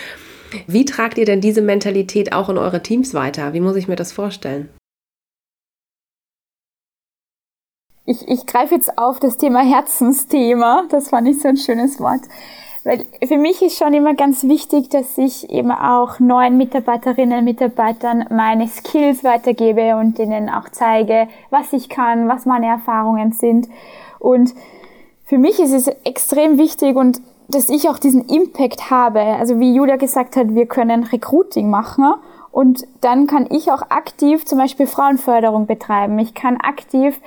Wie 0.66 0.84
tragt 0.84 1.18
ihr 1.18 1.24
denn 1.24 1.40
diese 1.40 1.62
Mentalität 1.62 2.32
auch 2.32 2.48
in 2.48 2.58
eure 2.58 2.82
Teams 2.82 3.14
weiter? 3.14 3.54
Wie 3.54 3.60
muss 3.60 3.76
ich 3.76 3.88
mir 3.88 3.96
das 3.96 4.12
vorstellen? 4.12 4.68
Ich, 8.06 8.28
ich 8.28 8.44
greife 8.44 8.74
jetzt 8.74 8.98
auf 8.98 9.18
das 9.18 9.38
Thema 9.38 9.60
Herzensthema. 9.60 10.84
Das 10.90 11.08
fand 11.08 11.26
ich 11.26 11.40
so 11.40 11.48
ein 11.48 11.56
schönes 11.56 11.98
Wort. 12.00 12.20
Weil 12.84 13.06
für 13.26 13.38
mich 13.38 13.62
ist 13.62 13.78
schon 13.78 13.94
immer 13.94 14.12
ganz 14.12 14.44
wichtig, 14.44 14.90
dass 14.90 15.16
ich 15.16 15.48
eben 15.48 15.70
auch 15.70 16.20
neuen 16.20 16.58
Mitarbeiterinnen 16.58 17.38
und 17.38 17.44
Mitarbeitern 17.44 18.26
meine 18.28 18.68
Skills 18.68 19.24
weitergebe 19.24 19.96
und 19.96 20.18
denen 20.18 20.50
auch 20.50 20.68
zeige, 20.70 21.28
was 21.48 21.72
ich 21.72 21.88
kann, 21.88 22.28
was 22.28 22.44
meine 22.44 22.66
Erfahrungen 22.66 23.32
sind. 23.32 23.68
Und 24.18 24.52
für 25.24 25.38
mich 25.38 25.58
ist 25.58 25.72
es 25.72 25.88
extrem 26.04 26.58
wichtig 26.58 26.96
und 26.96 27.22
dass 27.48 27.70
ich 27.70 27.88
auch 27.88 27.98
diesen 27.98 28.28
Impact 28.28 28.90
habe. 28.90 29.20
Also 29.20 29.58
wie 29.60 29.74
Julia 29.74 29.96
gesagt 29.96 30.36
hat, 30.36 30.54
wir 30.54 30.66
können 30.66 31.04
Recruiting 31.04 31.70
machen 31.70 32.12
und 32.52 32.86
dann 33.00 33.26
kann 33.26 33.46
ich 33.50 33.72
auch 33.72 33.82
aktiv 33.88 34.44
zum 34.44 34.58
Beispiel 34.58 34.86
Frauenförderung 34.86 35.66
betreiben. 35.66 36.18
Ich 36.18 36.34
kann 36.34 36.58
aktiv 36.58 37.18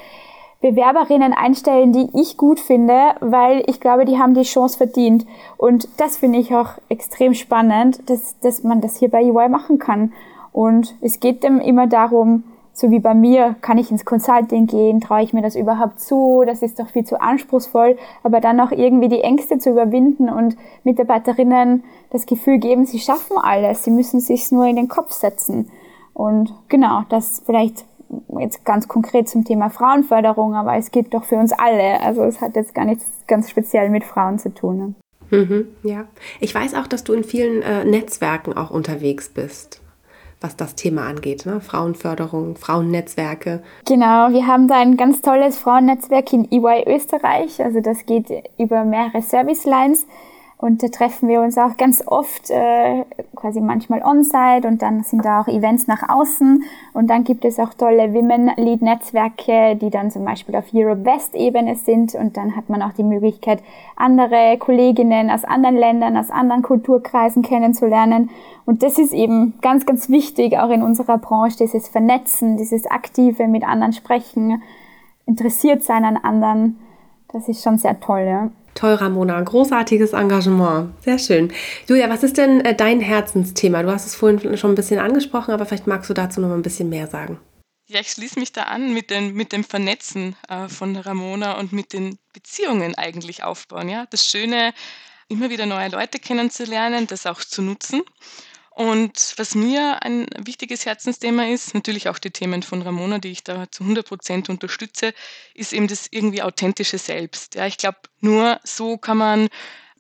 Bewerberinnen 0.72 1.34
einstellen, 1.34 1.94
die 1.94 2.10
ich 2.14 2.38
gut 2.38 2.60
finde, 2.60 3.16
weil 3.20 3.64
ich 3.68 3.80
glaube, 3.80 4.06
die 4.06 4.18
haben 4.18 4.34
die 4.34 4.44
Chance 4.44 4.78
verdient. 4.78 5.26
Und 5.58 5.88
das 5.98 6.18
finde 6.18 6.40
ich 6.40 6.54
auch 6.54 6.72
extrem 6.90 7.34
spannend, 7.34 8.10
dass, 8.10 8.40
dass 8.40 8.64
man 8.64 8.82
das 8.82 8.98
hier 8.98 9.10
bei 9.10 9.24
EY 9.24 9.50
machen 9.50 9.80
kann. 9.80 10.14
Und 10.52 10.96
es 11.02 11.20
geht 11.20 11.44
dem 11.44 11.60
immer 11.60 11.88
darum, 11.88 12.44
so 12.78 12.92
wie 12.92 13.00
bei 13.00 13.16
mir, 13.16 13.56
kann 13.62 13.80
ich 13.80 13.90
ins 13.90 14.06
Consulting 14.06 14.68
gehen, 14.68 15.02
traue 15.02 15.24
ich 15.24 15.34
mir 15.34 15.42
das 15.42 15.56
überhaupt 15.56 16.00
zu, 16.00 16.44
das 16.46 16.62
ist 16.62 16.80
doch 16.80 16.88
viel 16.88 17.04
zu 17.04 17.20
anspruchsvoll, 17.20 17.98
aber 18.22 18.40
dann 18.40 18.60
auch 18.60 18.72
irgendwie 18.72 19.10
die 19.10 19.22
Ängste 19.22 19.58
zu 19.58 19.72
überwinden 19.72 20.30
und 20.30 20.56
Mitarbeiterinnen 20.84 21.84
das 22.12 22.28
Gefühl 22.28 22.60
geben, 22.60 22.86
sie 22.86 23.00
schaffen 23.00 23.38
alles, 23.42 23.84
sie 23.84 23.90
müssen 23.90 24.20
sich 24.20 24.52
nur 24.52 24.68
in 24.68 24.76
den 24.76 24.90
Kopf 24.90 25.12
setzen. 25.12 25.72
Und 26.14 26.54
genau, 26.70 27.02
das 27.10 27.42
vielleicht 27.44 27.86
jetzt 28.40 28.66
ganz 28.66 28.88
konkret 28.88 29.30
zum 29.30 29.46
Thema 29.46 29.70
Frauenförderung, 29.70 30.56
aber 30.56 30.76
es 30.76 30.92
geht 30.92 31.14
doch 31.14 31.24
für 31.24 31.36
uns 31.36 31.52
alle. 31.52 32.02
Also 32.02 32.24
es 32.24 32.42
hat 32.42 32.56
jetzt 32.56 32.76
gar 32.76 32.86
nichts 32.86 33.06
ganz 33.28 33.50
speziell 33.50 33.90
mit 33.90 34.04
Frauen 34.04 34.40
zu 34.40 34.54
tun. 34.54 34.96
Ne? 35.30 35.40
Mhm, 35.40 35.68
ja, 35.84 36.06
ich 36.40 36.54
weiß 36.54 36.74
auch, 36.76 36.88
dass 36.88 37.04
du 37.04 37.14
in 37.14 37.24
vielen 37.24 37.62
äh, 37.62 37.84
Netzwerken 37.86 38.54
auch 38.54 38.72
unterwegs 38.72 39.30
bist 39.30 39.82
was 40.40 40.56
das 40.56 40.76
Thema 40.76 41.08
angeht, 41.08 41.46
ne? 41.46 41.62
Frauenförderung, 41.62 42.58
Frauennetzwerke. 42.58 43.64
Genau, 43.86 44.30
wir 44.32 44.46
haben 44.46 44.68
da 44.68 44.76
ein 44.80 44.96
ganz 44.96 45.22
tolles 45.22 45.58
Frauennetzwerk 45.58 46.32
in 46.32 46.52
EY 46.52 46.84
Österreich. 46.86 47.64
Also 47.64 47.82
das 47.82 48.06
geht 48.06 48.30
über 48.58 48.84
mehrere 48.84 49.22
Service 49.22 49.66
Lines. 49.66 50.06
Und 50.60 50.82
da 50.82 50.88
treffen 50.88 51.30
wir 51.30 51.42
uns 51.42 51.56
auch 51.60 51.78
ganz 51.78 52.04
oft, 52.08 52.50
äh, 52.50 53.04
quasi 53.36 53.62
manchmal 53.62 54.02
on-site 54.02 54.68
und 54.68 54.82
dann 54.82 55.04
sind 55.04 55.24
da 55.24 55.42
auch 55.42 55.48
Events 55.48 55.86
nach 55.86 56.10
außen. 56.10 56.64
Und 56.94 57.12
dann 57.12 57.24
gibt 57.24 57.46
es 57.46 57.60
auch 57.60 57.76
tolle 57.76 58.12
Women-Lead-Netzwerke, 58.16 59.76
die 59.76 59.92
dann 59.92 60.10
zum 60.10 60.26
Beispiel 60.26 60.56
auf 60.56 60.74
Europe-West-Ebene 60.74 61.76
sind. 61.76 62.16
Und 62.16 62.38
dann 62.38 62.56
hat 62.56 62.70
man 62.70 62.82
auch 62.82 62.94
die 62.94 63.04
Möglichkeit, 63.04 63.62
andere 63.96 64.58
Kolleginnen 64.58 65.30
aus 65.30 65.44
anderen 65.44 65.78
Ländern, 65.78 66.18
aus 66.18 66.32
anderen 66.32 66.64
Kulturkreisen 66.64 67.44
kennenzulernen. 67.44 68.32
Und 68.66 68.82
das 68.82 68.98
ist 68.98 69.14
eben 69.14 69.54
ganz, 69.62 69.86
ganz 69.86 70.10
wichtig, 70.10 70.58
auch 70.58 70.72
in 70.72 70.82
unserer 70.82 71.20
Branche, 71.20 71.58
dieses 71.60 71.88
Vernetzen, 71.88 72.58
dieses 72.58 72.88
aktive 72.88 73.48
mit 73.48 73.64
anderen 73.64 73.94
sprechen, 73.94 74.64
interessiert 75.28 75.84
sein 75.84 76.04
an 76.04 76.18
anderen. 76.18 76.80
Das 77.32 77.48
ist 77.48 77.64
schon 77.64 77.78
sehr 77.78 78.00
toll, 78.00 78.26
ja. 78.28 78.50
Toll, 78.78 78.94
Ramona. 78.94 79.42
Großartiges 79.42 80.14
Engagement. 80.14 80.94
Sehr 81.04 81.18
schön. 81.18 81.52
Julia, 81.88 82.12
was 82.12 82.22
ist 82.22 82.38
denn 82.38 82.62
äh, 82.62 82.76
dein 82.76 83.02
Herzensthema? 83.02 83.82
Du 83.82 83.90
hast 83.90 84.06
es 84.06 84.14
vorhin 84.14 84.56
schon 84.56 84.74
ein 84.74 84.76
bisschen 84.76 85.00
angesprochen, 85.00 85.52
aber 85.52 85.66
vielleicht 85.66 85.88
magst 85.88 86.12
du 86.12 86.14
dazu 86.14 86.40
noch 86.42 86.52
ein 86.52 86.62
bisschen 86.62 86.88
mehr 86.88 87.08
sagen. 87.08 87.40
Ja, 87.88 88.00
ich 88.02 88.12
schließe 88.12 88.40
mich 88.40 88.52
da 88.52 88.64
an 88.64 88.94
mit, 88.94 89.10
den, 89.10 89.34
mit 89.34 89.52
dem 89.52 89.64
Vernetzen 89.64 90.36
äh, 90.48 90.68
von 90.70 90.96
Ramona 90.96 91.58
und 91.58 91.74
mit 91.74 91.92
den 91.92 92.20
Beziehungen 92.34 92.94
eigentlich 92.94 93.44
aufbauen. 93.44 93.90
Ja? 93.90 94.06
Das 94.12 94.28
Schöne, 94.28 94.76
immer 95.28 95.50
wieder 95.50 95.66
neue 95.66 95.90
Leute 95.90 96.20
kennenzulernen, 96.20 97.08
das 97.08 97.26
auch 97.26 97.40
zu 97.40 97.64
nutzen. 97.64 98.04
Und 98.78 99.34
was 99.38 99.56
mir 99.56 100.04
ein 100.04 100.28
wichtiges 100.38 100.86
Herzensthema 100.86 101.48
ist, 101.48 101.74
natürlich 101.74 102.10
auch 102.10 102.20
die 102.20 102.30
Themen 102.30 102.62
von 102.62 102.84
Ramona, 102.84 103.18
die 103.18 103.32
ich 103.32 103.44
da 103.44 103.72
zu 103.72 103.82
100 103.82 104.08
Prozent 104.08 104.50
unterstütze, 104.50 105.16
ist 105.56 105.74
eben 105.74 105.88
das 105.88 106.06
irgendwie 106.12 106.44
authentische 106.44 107.00
Selbst. 107.00 107.56
Ja, 107.56 107.66
ich 107.66 107.80
glaube, 107.80 107.98
nur 108.20 108.60
so 108.64 109.00
kann 109.00 109.18
man 109.18 109.50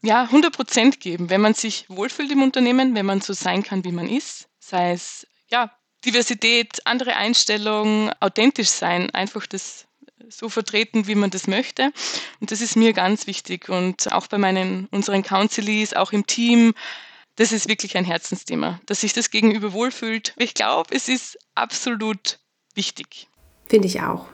ja 0.04 0.22
100 0.26 0.56
Prozent 0.56 1.00
geben, 1.00 1.32
wenn 1.32 1.42
man 1.42 1.56
sich 1.56 1.86
wohlfühlt 1.88 2.30
im 2.30 2.44
Unternehmen, 2.44 2.94
wenn 2.94 3.08
man 3.08 3.20
so 3.20 3.34
sein 3.34 3.64
kann, 3.64 3.84
wie 3.84 3.92
man 3.92 4.08
ist, 4.08 4.48
sei 4.60 4.92
es 4.92 5.26
ja 5.50 5.72
Diversität, 6.06 6.86
andere 6.86 7.16
Einstellungen, 7.16 8.12
authentisch 8.20 8.70
sein, 8.70 9.10
einfach 9.10 9.48
das 9.48 9.88
so 10.30 10.50
vertreten, 10.50 11.08
wie 11.08 11.16
man 11.16 11.32
das 11.32 11.48
möchte. 11.48 11.92
Und 12.42 12.52
das 12.52 12.62
ist 12.62 12.76
mir 12.76 12.94
ganz 12.94 13.26
wichtig. 13.26 13.70
Und 13.70 14.12
auch 14.12 14.28
bei 14.28 14.38
meinen, 14.38 14.88
unseren 14.92 15.24
Counselees, 15.24 15.96
auch 15.96 16.12
im 16.12 16.28
Team, 16.28 16.76
das 17.38 17.52
ist 17.52 17.70
wirklich 17.70 17.96
ein 17.98 18.06
Herzensthema, 18.06 18.80
dass 18.86 19.02
sich 19.02 19.14
das 19.14 19.32
Gegenüber 19.32 19.74
wohlfühlt. 19.74 20.34
Ich 20.38 20.54
glaube, 20.54 20.94
es 20.94 21.08
ist 21.08 21.38
absolut 21.56 22.40
wichtig. 22.76 23.28
Finde 23.68 23.88
ich 23.88 24.02
auch. 24.02 24.26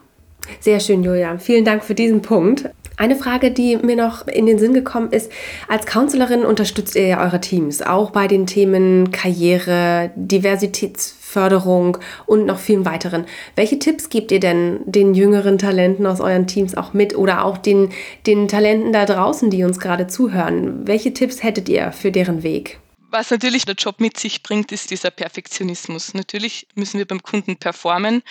Sehr 0.60 0.80
schön, 0.80 1.04
Julia. 1.04 1.38
Vielen 1.38 1.66
Dank 1.66 1.84
für 1.84 1.96
diesen 1.96 2.22
Punkt. 2.22 2.70
Eine 2.96 3.16
Frage, 3.16 3.50
die 3.50 3.78
mir 3.78 3.96
noch 3.96 4.28
in 4.28 4.46
den 4.46 4.60
Sinn 4.60 4.74
gekommen 4.74 5.12
ist, 5.12 5.32
als 5.68 5.88
Counselorin 5.88 6.46
unterstützt 6.46 6.96
ihr 6.96 7.08
ja 7.08 7.24
eure 7.24 7.42
Teams, 7.42 7.82
auch 7.82 8.12
bei 8.12 8.28
den 8.28 8.46
Themen 8.46 9.12
Karriere, 9.12 10.12
Diversitätsförderung 10.16 11.98
und 12.28 12.46
noch 12.46 12.60
vielen 12.60 12.86
weiteren. 12.86 13.26
Welche 13.56 13.80
Tipps 13.80 14.10
gebt 14.10 14.32
ihr 14.32 14.40
denn 14.40 14.82
den 14.86 15.16
jüngeren 15.16 15.58
Talenten 15.58 16.06
aus 16.06 16.22
euren 16.22 16.46
Teams 16.46 16.76
auch 16.76 16.94
mit 16.94 17.18
oder 17.18 17.46
auch 17.46 17.58
den, 17.58 17.90
den 18.28 18.48
Talenten 18.48 18.94
da 18.94 19.06
draußen, 19.06 19.50
die 19.50 19.64
uns 19.64 19.80
gerade 19.80 20.06
zuhören? 20.06 20.86
Welche 20.86 21.14
Tipps 21.14 21.42
hättet 21.42 21.70
ihr 21.70 21.92
für 21.94 22.12
deren 22.12 22.44
Weg? 22.44 22.80
Was 23.14 23.30
natürlich 23.30 23.66
der 23.66 23.76
Job 23.76 24.00
mit 24.00 24.20
sich 24.20 24.42
bringt, 24.42 24.72
ist 24.72 24.90
dieser 24.90 25.12
Perfektionismus. 25.12 26.16
Natürlich 26.16 26.68
müssen 26.74 26.98
wir 26.98 27.06
beim 27.08 27.22
Kunden 27.22 27.58
performen. 27.58 28.24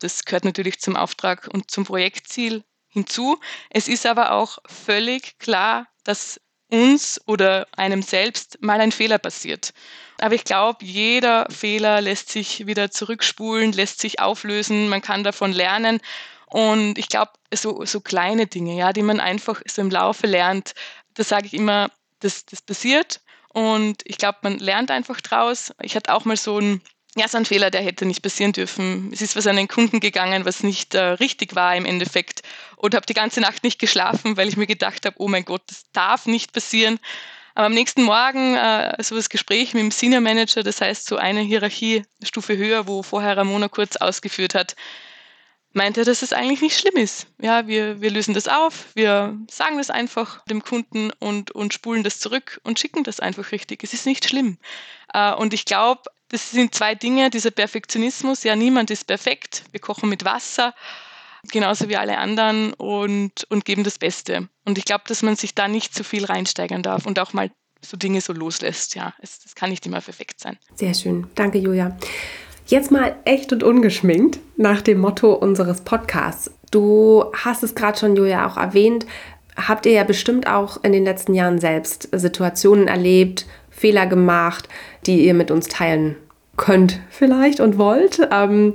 Das 0.00 0.26
gehört 0.26 0.44
natürlich 0.44 0.78
zum 0.78 0.94
Auftrag 0.94 1.48
und 1.50 1.70
zum 1.70 1.86
Projektziel 1.86 2.62
hinzu. 2.88 3.40
Es 3.70 3.88
ist 3.88 4.04
aber 4.04 4.32
auch 4.32 4.58
völlig 4.66 5.38
klar, 5.38 5.88
dass 6.04 6.38
uns 6.70 7.18
oder 7.26 7.66
einem 7.78 8.02
selbst 8.02 8.58
mal 8.60 8.78
ein 8.78 8.92
Fehler 8.92 9.16
passiert. 9.16 9.72
Aber 10.20 10.34
ich 10.34 10.44
glaube, 10.44 10.84
jeder 10.84 11.48
Fehler 11.48 12.02
lässt 12.02 12.28
sich 12.28 12.66
wieder 12.66 12.90
zurückspulen, 12.90 13.72
lässt 13.72 14.02
sich 14.02 14.20
auflösen, 14.20 14.90
man 14.90 15.00
kann 15.00 15.24
davon 15.24 15.52
lernen 15.52 15.98
Und 16.44 16.98
ich 16.98 17.08
glaube, 17.08 17.32
so, 17.54 17.86
so 17.86 18.02
kleine 18.02 18.46
Dinge, 18.46 18.76
ja, 18.76 18.92
die 18.92 19.02
man 19.02 19.18
einfach 19.18 19.62
so 19.66 19.80
im 19.80 19.90
Laufe 19.90 20.26
lernt, 20.26 20.74
da 21.14 21.24
sage 21.24 21.46
ich 21.46 21.54
immer, 21.54 21.90
das, 22.20 22.44
das 22.44 22.60
passiert. 22.60 23.22
Und 23.56 24.02
ich 24.04 24.18
glaube, 24.18 24.40
man 24.42 24.58
lernt 24.58 24.90
einfach 24.90 25.18
draus. 25.22 25.72
Ich 25.80 25.96
hatte 25.96 26.12
auch 26.12 26.26
mal 26.26 26.36
so 26.36 26.58
ein 26.58 26.82
ja, 27.16 27.26
so 27.26 27.38
ein 27.38 27.46
Fehler, 27.46 27.70
der 27.70 27.80
hätte 27.80 28.04
nicht 28.04 28.20
passieren 28.20 28.52
dürfen. 28.52 29.10
Es 29.14 29.22
ist 29.22 29.34
was 29.34 29.46
an 29.46 29.56
den 29.56 29.66
Kunden 29.66 30.00
gegangen, 30.00 30.44
was 30.44 30.62
nicht 30.62 30.94
äh, 30.94 31.00
richtig 31.02 31.54
war 31.56 31.74
im 31.74 31.86
Endeffekt. 31.86 32.42
Und 32.76 32.94
habe 32.94 33.06
die 33.06 33.14
ganze 33.14 33.40
Nacht 33.40 33.64
nicht 33.64 33.78
geschlafen, 33.78 34.36
weil 34.36 34.48
ich 34.48 34.58
mir 34.58 34.66
gedacht 34.66 35.06
habe, 35.06 35.16
oh 35.18 35.26
mein 35.26 35.46
Gott, 35.46 35.62
das 35.68 35.84
darf 35.92 36.26
nicht 36.26 36.52
passieren. 36.52 36.98
Aber 37.54 37.64
am 37.64 37.72
nächsten 37.72 38.02
Morgen 38.02 38.56
äh, 38.56 39.02
so 39.02 39.16
das 39.16 39.30
Gespräch 39.30 39.72
mit 39.72 39.84
dem 39.84 39.90
Senior 39.90 40.20
Manager, 40.20 40.62
das 40.62 40.82
heißt 40.82 41.06
so 41.06 41.16
eine 41.16 41.40
Hierarchiestufe 41.40 42.58
höher, 42.58 42.86
wo 42.86 43.02
vorher 43.02 43.38
Ramona 43.38 43.68
kurz 43.68 43.96
ausgeführt 43.96 44.54
hat, 44.54 44.76
meinte, 45.76 46.04
dass 46.04 46.22
es 46.22 46.32
eigentlich 46.32 46.62
nicht 46.62 46.78
schlimm 46.78 46.96
ist. 46.96 47.26
Ja, 47.40 47.66
wir, 47.66 48.00
wir 48.00 48.10
lösen 48.10 48.34
das 48.34 48.48
auf, 48.48 48.86
wir 48.94 49.38
sagen 49.50 49.78
das 49.78 49.90
einfach 49.90 50.44
dem 50.46 50.62
Kunden 50.62 51.10
und, 51.18 51.50
und 51.52 51.74
spulen 51.74 52.02
das 52.02 52.18
zurück 52.18 52.60
und 52.64 52.78
schicken 52.78 53.04
das 53.04 53.20
einfach 53.20 53.52
richtig. 53.52 53.84
Es 53.84 53.92
ist 53.92 54.06
nicht 54.06 54.28
schlimm. 54.28 54.58
Äh, 55.12 55.34
und 55.34 55.54
ich 55.54 55.64
glaube, 55.64 56.02
das 56.28 56.50
sind 56.50 56.74
zwei 56.74 56.94
Dinge, 56.94 57.30
dieser 57.30 57.50
Perfektionismus, 57.52 58.42
ja, 58.42 58.56
niemand 58.56 58.90
ist 58.90 59.06
perfekt. 59.06 59.62
Wir 59.70 59.80
kochen 59.80 60.08
mit 60.08 60.24
Wasser, 60.24 60.74
genauso 61.52 61.88
wie 61.88 61.96
alle 61.96 62.18
anderen 62.18 62.72
und, 62.74 63.44
und 63.48 63.64
geben 63.64 63.84
das 63.84 63.98
Beste. 63.98 64.48
Und 64.64 64.78
ich 64.78 64.84
glaube, 64.84 65.04
dass 65.06 65.22
man 65.22 65.36
sich 65.36 65.54
da 65.54 65.68
nicht 65.68 65.94
zu 65.94 66.02
viel 66.02 66.24
reinsteigern 66.24 66.82
darf 66.82 67.06
und 67.06 67.18
auch 67.20 67.32
mal 67.32 67.50
so 67.80 67.96
Dinge 67.96 68.20
so 68.20 68.32
loslässt. 68.32 68.94
Ja, 68.94 69.14
es, 69.20 69.38
es 69.44 69.54
kann 69.54 69.70
nicht 69.70 69.86
immer 69.86 70.00
perfekt 70.00 70.40
sein. 70.40 70.58
Sehr 70.74 70.94
schön. 70.94 71.28
Danke, 71.34 71.58
Julia. 71.58 71.96
Jetzt 72.68 72.90
mal 72.90 73.14
echt 73.24 73.52
und 73.52 73.62
ungeschminkt 73.62 74.40
nach 74.56 74.82
dem 74.82 74.98
Motto 74.98 75.32
unseres 75.32 75.82
Podcasts. 75.82 76.50
Du 76.72 77.24
hast 77.32 77.62
es 77.62 77.76
gerade 77.76 77.96
schon, 77.96 78.16
Julia, 78.16 78.44
auch 78.44 78.56
erwähnt. 78.56 79.06
Habt 79.56 79.86
ihr 79.86 79.92
ja 79.92 80.02
bestimmt 80.02 80.48
auch 80.48 80.82
in 80.82 80.90
den 80.90 81.04
letzten 81.04 81.32
Jahren 81.32 81.60
selbst 81.60 82.08
Situationen 82.10 82.88
erlebt, 82.88 83.46
Fehler 83.70 84.06
gemacht, 84.06 84.68
die 85.06 85.24
ihr 85.24 85.34
mit 85.34 85.52
uns 85.52 85.68
teilen 85.68 86.16
könnt 86.56 86.98
vielleicht 87.08 87.60
und 87.60 87.78
wollt. 87.78 88.26
Ähm, 88.32 88.74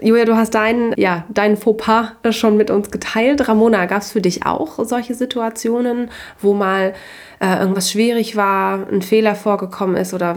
Julia, 0.00 0.24
du 0.24 0.36
hast 0.36 0.54
deinen, 0.54 0.94
ja, 0.96 1.24
deinen 1.28 1.56
Fauxpas 1.56 2.12
schon 2.30 2.56
mit 2.56 2.70
uns 2.70 2.92
geteilt. 2.92 3.48
Ramona, 3.48 3.86
gab 3.86 4.02
es 4.02 4.12
für 4.12 4.20
dich 4.20 4.46
auch 4.46 4.78
solche 4.84 5.14
Situationen, 5.16 6.08
wo 6.40 6.54
mal 6.54 6.94
äh, 7.40 7.58
irgendwas 7.58 7.90
schwierig 7.90 8.36
war, 8.36 8.86
ein 8.92 9.02
Fehler 9.02 9.34
vorgekommen 9.34 9.96
ist 9.96 10.14
oder 10.14 10.36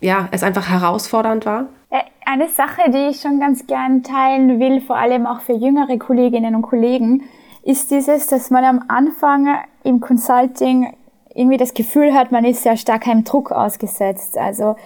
ja, 0.00 0.28
es 0.32 0.42
einfach 0.42 0.68
herausfordernd 0.68 1.46
war? 1.46 1.68
Äh, 1.90 2.02
eine 2.26 2.48
Sache, 2.48 2.90
die 2.90 3.10
ich 3.10 3.20
schon 3.20 3.40
ganz 3.40 3.66
gern 3.66 4.02
teilen 4.02 4.60
will, 4.60 4.80
vor 4.80 4.96
allem 4.96 5.26
auch 5.26 5.40
für 5.40 5.54
jüngere 5.54 5.98
Kolleginnen 5.98 6.54
und 6.54 6.62
Kollegen, 6.62 7.22
ist 7.62 7.90
dieses, 7.90 8.26
dass 8.26 8.50
man 8.50 8.64
am 8.64 8.84
Anfang 8.88 9.58
im 9.84 10.00
Consulting 10.00 10.94
irgendwie 11.34 11.56
das 11.56 11.74
Gefühl 11.74 12.14
hat, 12.14 12.32
man 12.32 12.44
ist 12.44 12.62
sehr 12.62 12.76
stark 12.76 13.06
einem 13.06 13.24
Druck 13.24 13.52
ausgesetzt. 13.52 14.36
Also 14.36 14.76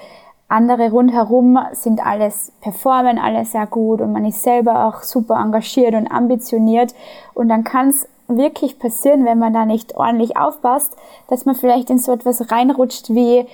andere 0.49 0.91
rundherum 0.91 1.59
sind 1.73 2.05
alles, 2.05 2.53
performen 2.61 3.19
alles 3.19 3.53
sehr 3.53 3.67
gut 3.67 4.01
und 4.01 4.12
man 4.12 4.25
ist 4.27 4.43
selber 4.43 4.87
auch 4.87 5.03
super 5.03 5.37
engagiert 5.37 5.95
und 5.95 6.09
ambitioniert. 6.09 6.95
Und 7.35 7.49
dann 7.49 7.65
kann 7.65 7.88
es 7.88 8.09
wirklich 8.29 8.79
passieren, 8.79 9.25
wenn 9.25 9.38
man 9.38 9.55
da 9.55 9.65
nicht 9.65 9.97
ordentlich 9.97 10.37
aufpasst, 10.37 10.97
dass 11.29 11.47
man 11.47 11.55
vielleicht 11.55 11.91
in 11.91 11.99
so 11.99 12.12
etwas 12.12 12.51
reinrutscht 12.51 13.11
wie, 13.11 13.47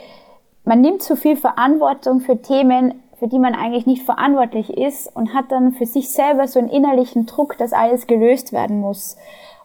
man 0.64 0.80
nimmt 0.80 1.02
zu 1.02 1.16
viel 1.16 1.36
Verantwortung 1.36 2.20
für 2.20 2.42
Themen, 2.42 2.94
für 3.18 3.28
die 3.28 3.38
man 3.38 3.54
eigentlich 3.54 3.86
nicht 3.86 4.02
verantwortlich 4.02 4.76
ist 4.76 5.14
und 5.14 5.34
hat 5.34 5.50
dann 5.50 5.72
für 5.72 5.86
sich 5.86 6.10
selber 6.10 6.46
so 6.46 6.58
einen 6.58 6.68
innerlichen 6.68 7.26
Druck, 7.26 7.58
dass 7.58 7.72
alles 7.72 8.06
gelöst 8.06 8.52
werden 8.52 8.80
muss. 8.80 9.16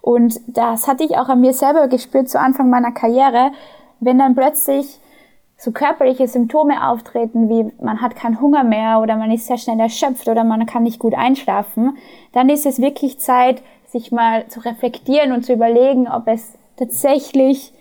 Und 0.02 0.42
das 0.48 0.88
hatte 0.88 1.04
ich 1.04 1.18
auch 1.18 1.30
an 1.30 1.42
mir 1.42 1.54
selber 1.54 1.88
gespürt 1.88 2.30
zu 2.30 2.40
Anfang 2.40 2.70
meiner 2.70 2.92
Karriere, 2.92 3.52
wenn 4.00 4.20
dann 4.20 4.36
plötzlich 4.36 5.00
so 5.58 5.72
körperliche 5.72 6.28
Symptome 6.28 6.90
auftreten, 6.90 7.48
wie 7.48 7.72
man 7.82 8.02
hat 8.02 8.16
keinen 8.16 8.42
Hunger 8.42 8.64
mehr 8.64 9.00
oder 9.00 9.16
man 9.16 9.32
ist 9.32 9.48
sehr 9.48 9.58
schnell 9.58 9.80
erschöpft 9.80 10.28
oder 10.28 10.44
man 10.44 10.66
kann 10.66 10.84
nicht 10.84 11.00
gut 11.00 11.14
einschlafen, 11.14 11.98
dann 12.34 12.50
ist 12.50 12.66
es 12.66 12.82
wirklich 12.82 13.20
Zeit, 13.20 13.62
sich 13.88 14.12
mal 14.12 14.48
zu 14.48 14.60
reflektieren 14.60 15.32
und 15.32 15.46
zu 15.46 15.54
überlegen, 15.54 16.10
ob 16.10 16.28
es 16.28 16.58
tatsächlich 16.76 17.72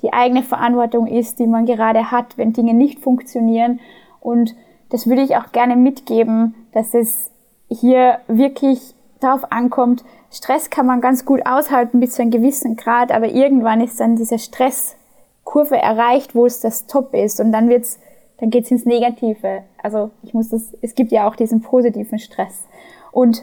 die 0.00 0.12
eigene 0.12 0.42
Verantwortung 0.42 1.06
ist, 1.06 1.38
die 1.38 1.46
man 1.46 1.66
gerade 1.66 2.10
hat, 2.10 2.38
wenn 2.38 2.52
Dinge 2.52 2.72
nicht 2.72 3.00
funktionieren. 3.00 3.80
Und 4.20 4.54
das 4.90 5.06
würde 5.06 5.22
ich 5.22 5.36
auch 5.36 5.52
gerne 5.52 5.76
mitgeben, 5.76 6.54
dass 6.72 6.94
es 6.94 7.30
hier 7.68 8.18
wirklich 8.26 8.94
darauf 9.20 9.50
ankommt, 9.52 10.04
Stress 10.30 10.70
kann 10.70 10.86
man 10.86 11.00
ganz 11.00 11.24
gut 11.24 11.46
aushalten 11.46 12.00
bis 12.00 12.14
zu 12.14 12.22
einem 12.22 12.30
gewissen 12.30 12.76
Grad, 12.76 13.12
aber 13.12 13.28
irgendwann 13.28 13.80
ist 13.80 13.98
dann 14.00 14.16
diese 14.16 14.38
Stresskurve 14.38 15.76
erreicht, 15.76 16.34
wo 16.34 16.46
es 16.46 16.60
das 16.60 16.86
Top 16.86 17.14
ist 17.14 17.40
und 17.40 17.52
dann 17.52 17.68
wird's, 17.68 17.98
dann 18.38 18.50
geht's 18.50 18.70
ins 18.70 18.84
Negative. 18.84 19.64
Also 19.82 20.10
ich 20.22 20.34
muss 20.34 20.50
das, 20.50 20.76
es 20.82 20.94
gibt 20.94 21.12
ja 21.12 21.28
auch 21.28 21.36
diesen 21.36 21.62
positiven 21.62 22.18
Stress. 22.18 22.64
Und 23.10 23.42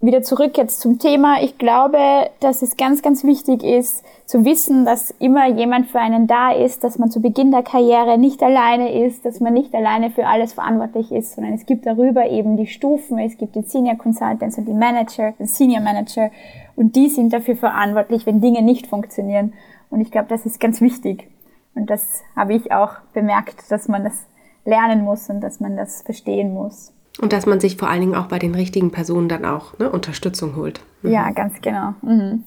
wieder 0.00 0.22
zurück 0.22 0.58
jetzt 0.58 0.80
zum 0.80 0.98
Thema. 0.98 1.42
Ich 1.42 1.58
glaube, 1.58 1.98
dass 2.40 2.62
es 2.62 2.76
ganz, 2.76 3.02
ganz 3.02 3.24
wichtig 3.24 3.64
ist, 3.64 4.04
zu 4.26 4.44
wissen, 4.44 4.84
dass 4.84 5.10
immer 5.18 5.48
jemand 5.48 5.86
für 5.86 6.00
einen 6.00 6.26
da 6.26 6.52
ist, 6.52 6.84
dass 6.84 6.98
man 6.98 7.10
zu 7.10 7.20
Beginn 7.20 7.50
der 7.50 7.62
Karriere 7.62 8.18
nicht 8.18 8.42
alleine 8.42 9.04
ist, 9.04 9.24
dass 9.24 9.40
man 9.40 9.54
nicht 9.54 9.74
alleine 9.74 10.10
für 10.10 10.26
alles 10.26 10.52
verantwortlich 10.52 11.12
ist, 11.12 11.34
sondern 11.34 11.54
es 11.54 11.64
gibt 11.64 11.86
darüber 11.86 12.28
eben 12.28 12.56
die 12.56 12.66
Stufen, 12.66 13.18
es 13.18 13.38
gibt 13.38 13.54
die 13.54 13.62
Senior 13.62 13.96
Consultants 13.96 14.58
und 14.58 14.66
die 14.66 14.74
Manager, 14.74 15.32
den 15.32 15.46
Senior 15.46 15.80
Manager 15.80 16.30
und 16.74 16.94
die 16.94 17.08
sind 17.08 17.32
dafür 17.32 17.56
verantwortlich, 17.56 18.26
wenn 18.26 18.40
Dinge 18.40 18.62
nicht 18.62 18.86
funktionieren. 18.86 19.54
Und 19.88 20.00
ich 20.00 20.10
glaube, 20.10 20.28
das 20.28 20.44
ist 20.44 20.60
ganz 20.60 20.80
wichtig. 20.80 21.28
Und 21.74 21.88
das 21.88 22.22
habe 22.34 22.54
ich 22.54 22.72
auch 22.72 22.94
bemerkt, 23.14 23.70
dass 23.70 23.88
man 23.88 24.04
das 24.04 24.26
lernen 24.64 25.04
muss 25.04 25.30
und 25.30 25.40
dass 25.40 25.60
man 25.60 25.76
das 25.76 26.02
verstehen 26.02 26.52
muss. 26.52 26.92
Und 27.18 27.32
dass 27.32 27.46
man 27.46 27.60
sich 27.60 27.76
vor 27.76 27.88
allen 27.88 28.00
Dingen 28.00 28.14
auch 28.14 28.26
bei 28.26 28.38
den 28.38 28.54
richtigen 28.54 28.90
Personen 28.90 29.28
dann 29.28 29.44
auch 29.44 29.78
ne, 29.78 29.90
Unterstützung 29.90 30.56
holt. 30.56 30.80
Mhm. 31.02 31.12
Ja, 31.12 31.30
ganz 31.30 31.60
genau. 31.60 31.94
Mhm. 32.02 32.44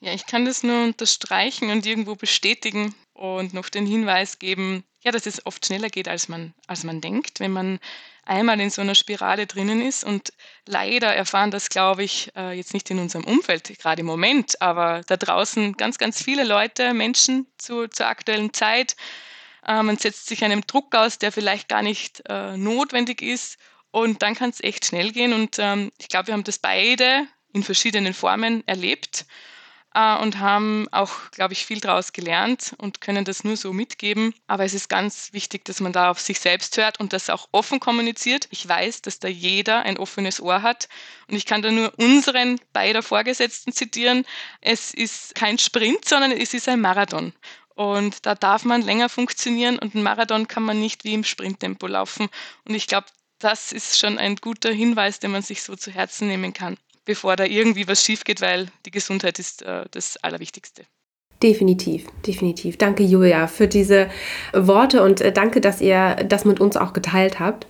Ja, 0.00 0.12
ich 0.12 0.26
kann 0.26 0.44
das 0.44 0.62
nur 0.62 0.84
unterstreichen 0.84 1.70
und 1.70 1.84
irgendwo 1.84 2.14
bestätigen 2.14 2.94
und 3.14 3.52
noch 3.52 3.68
den 3.68 3.84
Hinweis 3.84 4.38
geben, 4.38 4.84
ja, 5.00 5.10
dass 5.10 5.26
es 5.26 5.44
oft 5.44 5.66
schneller 5.66 5.88
geht, 5.88 6.08
als 6.08 6.28
man, 6.28 6.54
als 6.68 6.84
man 6.84 7.00
denkt, 7.00 7.40
wenn 7.40 7.52
man 7.52 7.80
einmal 8.24 8.60
in 8.60 8.70
so 8.70 8.80
einer 8.80 8.94
Spirale 8.94 9.46
drinnen 9.46 9.80
ist. 9.80 10.04
Und 10.04 10.32
leider 10.66 11.14
erfahren 11.14 11.50
das, 11.50 11.68
glaube 11.68 12.04
ich, 12.04 12.30
äh, 12.36 12.52
jetzt 12.52 12.74
nicht 12.74 12.90
in 12.90 12.98
unserem 13.00 13.24
Umfeld, 13.24 13.76
gerade 13.78 14.00
im 14.00 14.06
Moment, 14.06 14.60
aber 14.62 15.02
da 15.06 15.16
draußen 15.16 15.74
ganz, 15.74 15.98
ganz 15.98 16.22
viele 16.22 16.44
Leute, 16.44 16.94
Menschen 16.94 17.46
zu, 17.58 17.88
zur 17.88 18.06
aktuellen 18.06 18.52
Zeit, 18.52 18.94
äh, 19.68 19.82
man 19.82 19.98
setzt 19.98 20.26
sich 20.26 20.42
einem 20.42 20.66
Druck 20.66 20.94
aus, 20.94 21.18
der 21.18 21.30
vielleicht 21.30 21.68
gar 21.68 21.82
nicht 21.82 22.22
äh, 22.28 22.56
notwendig 22.56 23.22
ist. 23.22 23.58
Und 23.90 24.22
dann 24.22 24.34
kann 24.34 24.50
es 24.50 24.62
echt 24.62 24.86
schnell 24.86 25.12
gehen. 25.12 25.32
Und 25.32 25.58
ähm, 25.58 25.92
ich 25.98 26.08
glaube, 26.08 26.28
wir 26.28 26.34
haben 26.34 26.44
das 26.44 26.58
beide 26.58 27.26
in 27.52 27.62
verschiedenen 27.62 28.14
Formen 28.14 28.66
erlebt 28.66 29.26
äh, 29.94 30.16
und 30.16 30.38
haben 30.38 30.86
auch, 30.90 31.30
glaube 31.32 31.52
ich, 31.52 31.66
viel 31.66 31.80
daraus 31.80 32.12
gelernt 32.12 32.74
und 32.78 33.00
können 33.00 33.24
das 33.24 33.44
nur 33.44 33.56
so 33.56 33.72
mitgeben. 33.72 34.34
Aber 34.46 34.64
es 34.64 34.74
ist 34.74 34.88
ganz 34.88 35.32
wichtig, 35.32 35.64
dass 35.66 35.80
man 35.80 35.92
da 35.92 36.10
auf 36.10 36.20
sich 36.20 36.40
selbst 36.40 36.76
hört 36.76 37.00
und 37.00 37.12
das 37.12 37.30
auch 37.30 37.48
offen 37.52 37.80
kommuniziert. 37.80 38.48
Ich 38.50 38.66
weiß, 38.66 39.02
dass 39.02 39.18
da 39.18 39.28
jeder 39.28 39.82
ein 39.82 39.98
offenes 39.98 40.40
Ohr 40.40 40.62
hat 40.62 40.88
und 41.28 41.36
ich 41.36 41.46
kann 41.46 41.62
da 41.62 41.70
nur 41.70 41.92
unseren 41.98 42.60
beider 42.72 43.02
Vorgesetzten 43.02 43.72
zitieren. 43.72 44.24
Es 44.60 44.92
ist 44.92 45.34
kein 45.34 45.58
Sprint, 45.58 46.06
sondern 46.06 46.32
es 46.32 46.54
ist 46.54 46.68
ein 46.68 46.80
Marathon. 46.80 47.32
Und 47.78 48.26
da 48.26 48.34
darf 48.34 48.64
man 48.64 48.82
länger 48.82 49.08
funktionieren 49.08 49.78
und 49.78 49.94
ein 49.94 50.02
Marathon 50.02 50.48
kann 50.48 50.64
man 50.64 50.80
nicht 50.80 51.04
wie 51.04 51.14
im 51.14 51.22
Sprinttempo 51.22 51.86
laufen. 51.86 52.26
Und 52.66 52.74
ich 52.74 52.88
glaube, 52.88 53.06
das 53.38 53.70
ist 53.70 54.00
schon 54.00 54.18
ein 54.18 54.34
guter 54.34 54.72
Hinweis, 54.72 55.20
den 55.20 55.30
man 55.30 55.42
sich 55.42 55.62
so 55.62 55.76
zu 55.76 55.92
Herzen 55.92 56.26
nehmen 56.26 56.52
kann, 56.52 56.76
bevor 57.04 57.36
da 57.36 57.44
irgendwie 57.44 57.86
was 57.86 58.02
schief 58.02 58.24
geht, 58.24 58.40
weil 58.40 58.66
die 58.84 58.90
Gesundheit 58.90 59.38
ist 59.38 59.62
äh, 59.62 59.84
das 59.92 60.16
Allerwichtigste. 60.16 60.86
Definitiv, 61.40 62.06
definitiv. 62.26 62.78
Danke, 62.78 63.04
Julia, 63.04 63.46
für 63.46 63.68
diese 63.68 64.10
Worte 64.52 65.04
und 65.04 65.20
äh, 65.20 65.30
danke, 65.30 65.60
dass 65.60 65.80
ihr 65.80 66.16
das 66.28 66.44
mit 66.44 66.58
uns 66.58 66.76
auch 66.76 66.92
geteilt 66.92 67.38
habt. 67.38 67.68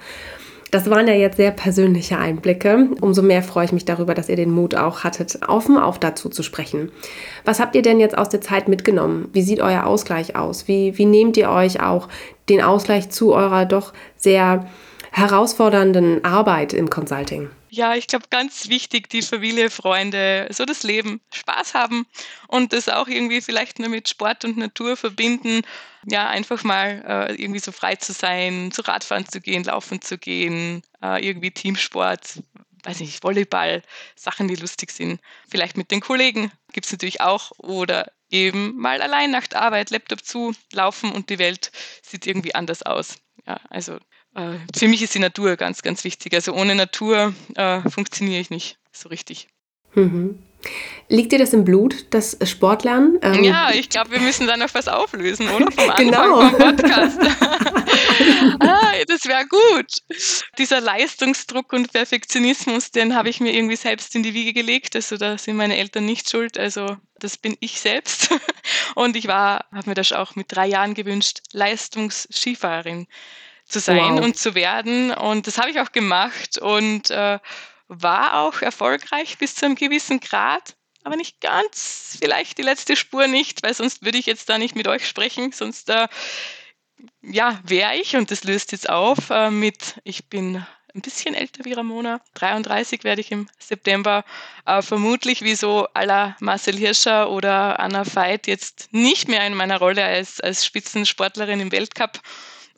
Das 0.70 0.90
waren 0.90 1.08
ja 1.08 1.14
jetzt 1.14 1.38
sehr 1.38 1.50
persönliche 1.50 2.18
Einblicke. 2.18 2.88
Umso 3.00 3.22
mehr 3.22 3.42
freue 3.42 3.64
ich 3.64 3.72
mich 3.72 3.86
darüber, 3.86 4.14
dass 4.14 4.28
ihr 4.28 4.36
den 4.36 4.50
Mut 4.50 4.74
auch 4.74 5.02
hattet, 5.02 5.38
offen 5.48 5.78
auf 5.78 5.98
dazu 5.98 6.28
zu 6.28 6.42
sprechen. 6.42 6.90
Was 7.44 7.58
habt 7.58 7.74
ihr 7.74 7.82
denn 7.82 8.00
jetzt 8.00 8.18
aus 8.18 8.28
der 8.28 8.42
Zeit 8.42 8.68
mitgenommen? 8.68 9.28
Wie 9.32 9.42
sieht 9.42 9.60
euer 9.60 9.86
Ausgleich 9.86 10.36
aus? 10.36 10.68
Wie, 10.68 10.98
wie 10.98 11.06
nehmt 11.06 11.38
ihr 11.38 11.50
euch 11.50 11.80
auch 11.80 12.08
den 12.50 12.60
Ausgleich 12.60 13.08
zu 13.08 13.32
eurer 13.32 13.64
doch 13.64 13.94
sehr 14.16 14.66
herausfordernden 15.10 16.24
Arbeit 16.24 16.74
im 16.74 16.90
Consulting? 16.90 17.48
Ja, 17.70 17.94
ich 17.94 18.06
glaube, 18.06 18.26
ganz 18.30 18.68
wichtig, 18.68 19.10
die 19.10 19.20
Familie, 19.20 19.68
Freunde, 19.68 20.48
so 20.50 20.64
das 20.64 20.84
Leben, 20.84 21.20
Spaß 21.34 21.74
haben 21.74 22.06
und 22.46 22.72
das 22.72 22.88
auch 22.88 23.08
irgendwie 23.08 23.42
vielleicht 23.42 23.78
nur 23.78 23.90
mit 23.90 24.08
Sport 24.08 24.44
und 24.46 24.56
Natur 24.56 24.96
verbinden. 24.96 25.62
Ja, 26.06 26.28
einfach 26.28 26.64
mal 26.64 27.04
äh, 27.06 27.34
irgendwie 27.34 27.60
so 27.60 27.70
frei 27.70 27.96
zu 27.96 28.12
sein, 28.12 28.70
zu 28.72 28.80
Radfahren 28.82 29.28
zu 29.28 29.40
gehen, 29.42 29.64
laufen 29.64 30.00
zu 30.00 30.16
gehen, 30.16 30.82
äh, 31.02 31.26
irgendwie 31.26 31.50
Teamsport, 31.50 32.42
weiß 32.84 33.00
nicht, 33.00 33.22
Volleyball, 33.22 33.82
Sachen, 34.16 34.48
die 34.48 34.56
lustig 34.56 34.90
sind. 34.90 35.20
Vielleicht 35.50 35.76
mit 35.76 35.90
den 35.90 36.00
Kollegen 36.00 36.50
gibt 36.72 36.86
es 36.86 36.92
natürlich 36.92 37.20
auch 37.20 37.52
oder 37.58 38.10
eben 38.30 38.76
mal 38.76 39.02
allein 39.02 39.30
nach 39.30 39.46
der 39.46 39.60
Arbeit, 39.60 39.90
Laptop 39.90 40.24
zu, 40.24 40.54
laufen 40.72 41.12
und 41.12 41.28
die 41.28 41.38
Welt 41.38 41.70
sieht 42.02 42.26
irgendwie 42.26 42.54
anders 42.54 42.82
aus. 42.82 43.16
Ja, 43.46 43.60
also 43.68 43.98
äh, 44.38 44.58
für 44.76 44.88
mich 44.88 45.02
ist 45.02 45.14
die 45.14 45.18
Natur 45.18 45.56
ganz, 45.56 45.82
ganz 45.82 46.04
wichtig. 46.04 46.34
Also 46.34 46.52
ohne 46.52 46.74
Natur 46.74 47.34
äh, 47.54 47.80
funktioniere 47.88 48.40
ich 48.40 48.50
nicht 48.50 48.78
so 48.92 49.08
richtig. 49.08 49.48
Mhm. 49.94 50.42
Liegt 51.08 51.32
dir 51.32 51.38
das 51.38 51.52
im 51.52 51.64
Blut, 51.64 52.06
das 52.10 52.36
Sportlernen? 52.42 53.18
Ähm 53.22 53.44
ja, 53.44 53.70
ich 53.72 53.88
glaube, 53.88 54.10
wir 54.10 54.20
müssen 54.20 54.46
da 54.46 54.56
noch 54.56 54.74
was 54.74 54.88
auflösen, 54.88 55.48
oder? 55.48 55.70
Vom 55.70 55.90
Anfang 55.90 56.04
genau. 56.04 56.40
vom 56.40 56.58
Podcast. 56.58 57.18
ah, 58.60 58.92
das 59.06 59.24
wäre 59.24 59.46
gut. 59.46 59.86
Dieser 60.58 60.80
Leistungsdruck 60.80 61.72
und 61.72 61.92
Perfektionismus, 61.92 62.90
den 62.90 63.14
habe 63.14 63.30
ich 63.30 63.40
mir 63.40 63.54
irgendwie 63.54 63.76
selbst 63.76 64.14
in 64.16 64.22
die 64.22 64.34
Wiege 64.34 64.52
gelegt. 64.52 64.96
Also 64.96 65.16
da 65.16 65.38
sind 65.38 65.56
meine 65.56 65.78
Eltern 65.78 66.04
nicht 66.04 66.28
schuld. 66.28 66.58
Also 66.58 66.96
das 67.20 67.38
bin 67.38 67.56
ich 67.60 67.80
selbst. 67.80 68.30
Und 68.94 69.16
ich 69.16 69.26
war, 69.28 69.64
habe 69.72 69.90
mir 69.90 69.94
das 69.94 70.12
auch 70.12 70.36
mit 70.36 70.46
drei 70.50 70.66
Jahren 70.66 70.94
gewünscht, 70.94 71.40
Leistungsskifahrerin 71.52 73.06
zu 73.68 73.80
sein 73.80 74.16
wow. 74.16 74.24
und 74.24 74.38
zu 74.38 74.54
werden. 74.54 75.12
Und 75.12 75.46
das 75.46 75.58
habe 75.58 75.70
ich 75.70 75.80
auch 75.80 75.92
gemacht. 75.92 76.58
Und 76.58 77.10
äh, 77.10 77.38
war 77.88 78.42
auch 78.42 78.60
erfolgreich 78.60 79.38
bis 79.38 79.54
zu 79.54 79.66
einem 79.66 79.74
gewissen 79.74 80.20
Grad, 80.20 80.76
aber 81.04 81.16
nicht 81.16 81.40
ganz, 81.40 82.18
vielleicht 82.20 82.58
die 82.58 82.62
letzte 82.62 82.96
Spur 82.96 83.26
nicht, 83.26 83.62
weil 83.62 83.74
sonst 83.74 84.04
würde 84.04 84.18
ich 84.18 84.26
jetzt 84.26 84.48
da 84.48 84.58
nicht 84.58 84.76
mit 84.76 84.86
euch 84.86 85.08
sprechen, 85.08 85.52
sonst 85.52 85.88
äh, 85.88 86.06
ja, 87.22 87.58
wäre 87.64 87.96
ich 87.96 88.16
und 88.16 88.30
das 88.30 88.44
löst 88.44 88.72
jetzt 88.72 88.88
auf 88.88 89.30
äh, 89.30 89.50
mit, 89.50 90.00
ich 90.04 90.28
bin 90.28 90.64
ein 90.94 91.00
bisschen 91.00 91.34
älter 91.34 91.64
wie 91.64 91.72
Ramona, 91.72 92.20
33 92.34 93.04
werde 93.04 93.20
ich 93.20 93.30
im 93.32 93.48
September, 93.58 94.24
äh, 94.66 94.82
vermutlich 94.82 95.42
wie 95.42 95.54
so 95.54 95.86
aller 95.94 96.36
Marcel 96.40 96.76
Hirscher 96.76 97.30
oder 97.30 97.78
Anna 97.80 98.04
Veit 98.14 98.46
jetzt 98.46 98.92
nicht 98.92 99.28
mehr 99.28 99.46
in 99.46 99.54
meiner 99.54 99.78
Rolle 99.78 100.04
als, 100.04 100.40
als 100.40 100.66
Spitzensportlerin 100.66 101.60
im 101.60 101.72
Weltcup 101.72 102.20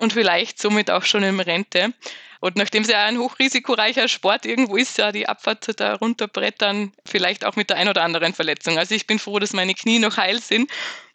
und 0.00 0.12
vielleicht 0.12 0.60
somit 0.60 0.90
auch 0.90 1.04
schon 1.04 1.22
in 1.22 1.40
Rente. 1.40 1.92
Und 2.40 2.56
nachdem 2.56 2.82
es 2.82 2.88
ja 2.88 3.04
ein 3.04 3.18
hochrisikoreicher 3.18 4.08
Sport 4.08 4.46
irgendwo 4.46 4.76
ist, 4.76 4.96
ja 4.96 5.12
die 5.12 5.28
Abfahrt 5.28 5.78
da 5.78 5.94
runterbrettern, 5.94 6.92
vielleicht 7.04 7.44
auch 7.44 7.56
mit 7.56 7.68
der 7.68 7.76
ein 7.76 7.88
oder 7.88 8.02
anderen 8.02 8.32
Verletzung. 8.32 8.78
Also 8.78 8.94
ich 8.94 9.06
bin 9.06 9.18
froh, 9.18 9.38
dass 9.38 9.52
meine 9.52 9.74
Knie 9.74 9.98
noch 9.98 10.16
heil 10.16 10.40
sind 10.40 10.70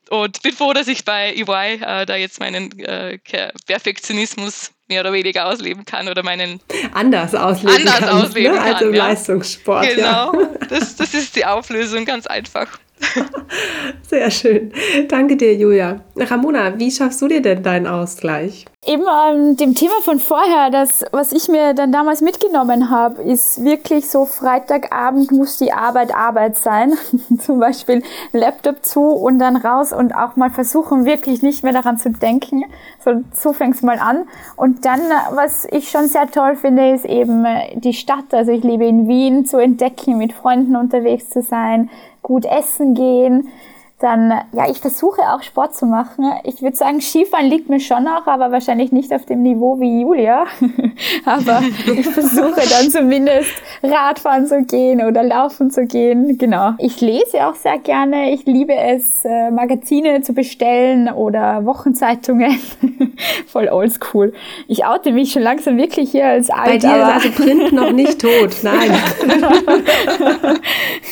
und 0.10 0.42
bin 0.44 0.54
froh, 0.54 0.74
dass 0.74 0.88
ich 0.88 1.04
bei 1.04 1.34
EY 1.34 1.82
äh, 1.82 2.06
da 2.06 2.16
jetzt 2.16 2.40
meinen 2.40 2.78
äh, 2.80 3.18
Perfektionismus 3.66 4.72
mehr 4.88 5.02
oder 5.02 5.14
weniger 5.14 5.48
ausleben 5.48 5.84
kann 5.84 6.08
oder 6.08 6.22
meinen 6.22 6.60
anders 6.94 7.34
ausleben 7.34 7.88
anders 7.88 8.00
kann, 8.00 8.10
ausleben 8.10 8.54
ne? 8.54 8.62
als 8.62 8.82
im 8.82 8.94
ja. 8.94 9.08
Leistungssport. 9.08 9.88
Genau, 9.88 10.34
ja. 10.34 10.50
das, 10.70 10.96
das 10.96 11.16
ist 11.16 11.36
die 11.36 11.46
Auflösung, 11.46 12.06
ganz 12.06 12.28
einfach. 12.28 12.80
Sehr 14.08 14.32
schön. 14.32 14.72
Danke 15.08 15.36
dir, 15.36 15.54
Julia. 15.56 16.02
Ramona, 16.16 16.78
wie 16.80 16.92
schaffst 16.92 17.22
du 17.22 17.28
dir 17.28 17.42
denn 17.42 17.64
deinen 17.64 17.88
Ausgleich? 17.88 18.66
Eben 18.86 19.04
ähm, 19.04 19.58
dem 19.58 19.74
Thema 19.74 19.96
von 20.04 20.20
vorher, 20.20 20.70
das, 20.70 21.04
was 21.12 21.32
ich 21.32 21.48
mir 21.48 21.74
dann 21.74 21.92
damals 21.92 22.22
mitgenommen 22.22 22.92
habe, 22.92 23.24
ist 23.24 23.64
wirklich 23.64 24.08
so, 24.10 24.26
Freitagabend 24.26 25.32
muss 25.32 25.58
die 25.58 25.74
Arbeit 25.74 26.14
Arbeit 26.14 26.56
sein. 26.56 26.94
Zum 27.40 27.60
Beispiel 27.60 28.04
Laptop 28.32 28.86
zu 28.86 29.02
und 29.02 29.40
dann 29.40 29.56
raus 29.56 29.92
und 29.92 30.16
auch 30.16 30.36
mal 30.36 30.52
versuchen, 30.52 31.06
wirklich 31.06 31.42
nicht 31.42 31.64
mehr 31.64 31.74
daran 31.74 31.98
zu 31.98 32.12
denken. 32.12 32.64
So, 33.04 33.24
so 33.34 33.54
fängst 33.54 33.82
mal 33.82 33.98
an. 33.98 34.28
Und 34.56 34.86
dann, 34.86 35.02
was 35.32 35.68
ich 35.72 35.90
schon 35.90 36.08
sehr 36.08 36.30
toll 36.30 36.56
finde, 36.56 36.92
ist 36.94 37.06
eben 37.06 37.44
äh, 37.44 37.80
die 37.80 37.94
Stadt. 37.94 38.34
Also 38.34 38.52
ich 38.52 38.64
liebe 38.64 38.86
in 38.86 39.08
Wien 39.08 39.46
zu 39.46 39.58
entdecken, 39.58 40.20
mit 40.20 40.32
Freunden 40.32 40.76
unterwegs 40.76 41.30
zu 41.30 41.42
sein, 41.42 41.90
gut 42.26 42.46
essen 42.46 42.96
gehen 42.96 43.52
dann, 44.00 44.30
ja, 44.52 44.70
ich 44.70 44.80
versuche 44.80 45.22
auch 45.22 45.42
Sport 45.42 45.74
zu 45.74 45.86
machen. 45.86 46.26
Ich 46.44 46.62
würde 46.62 46.76
sagen, 46.76 47.00
Skifahren 47.00 47.46
liegt 47.46 47.70
mir 47.70 47.80
schon 47.80 48.04
noch, 48.04 48.28
aber 48.28 48.52
wahrscheinlich 48.52 48.92
nicht 48.92 49.14
auf 49.14 49.26
dem 49.26 49.42
Niveau 49.42 49.80
wie 49.80 50.02
Julia. 50.02 50.46
aber 51.26 51.62
ich 51.86 52.06
versuche 52.06 52.62
dann 52.70 52.92
zumindest 52.92 53.52
Radfahren 53.82 54.48
zu 54.48 54.64
gehen 54.64 55.02
oder 55.02 55.24
laufen 55.24 55.72
zu 55.72 55.86
gehen. 55.86 56.38
Genau. 56.38 56.74
Ich 56.78 57.00
lese 57.00 57.48
auch 57.48 57.56
sehr 57.56 57.80
gerne. 57.80 58.34
Ich 58.34 58.46
liebe 58.46 58.76
es, 58.76 59.24
äh, 59.24 59.50
Magazine 59.50 60.22
zu 60.22 60.34
bestellen 60.34 61.10
oder 61.10 61.66
Wochenzeitungen. 61.66 62.60
Voll 63.48 63.70
oldschool. 63.70 64.34
Ich 64.68 64.86
oute 64.86 65.14
mich 65.14 65.32
schon 65.32 65.44
langsam 65.44 65.78
wirklich 65.78 66.12
hier 66.12 66.28
als 66.28 66.50
alt. 66.50 66.66
Bei 66.66 66.78
dir 66.78 66.98
ist 66.98 67.26
also 67.26 67.32
Print 67.32 67.72
noch 67.72 67.94
nicht 67.94 68.20
tot. 68.20 68.58
Nein. 68.62 68.92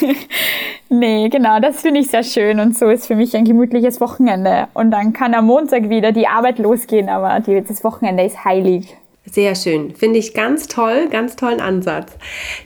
nee, 0.89 1.30
genau. 1.30 1.60
Das 1.60 1.82
finde 1.82 2.00
ich 2.02 2.10
sehr 2.10 2.24
schön 2.24 2.60
und 2.60 2.78
so 2.78 2.89
ist 2.89 3.08
für 3.08 3.15
mich 3.15 3.36
ein 3.36 3.46
gemütliches 3.46 4.00
Wochenende. 4.02 4.67
Und 4.74 4.91
dann 4.91 5.13
kann 5.13 5.34
am 5.34 5.46
Montag 5.46 5.89
wieder 5.89 6.12
die 6.12 6.28
Arbeit 6.28 6.60
losgehen, 6.60 7.10
aber 7.10 7.39
die, 7.39 7.62
das 7.62 7.84
Wochenende 7.84 8.24
ist 8.24 8.43
heilig. 8.43 8.96
Sehr 9.26 9.56
schön. 9.56 9.96
Finde 9.96 10.19
ich 10.19 10.34
ganz 10.34 10.67
toll, 10.67 11.08
ganz 11.10 11.38
tollen 11.38 11.62
Ansatz. 11.62 12.12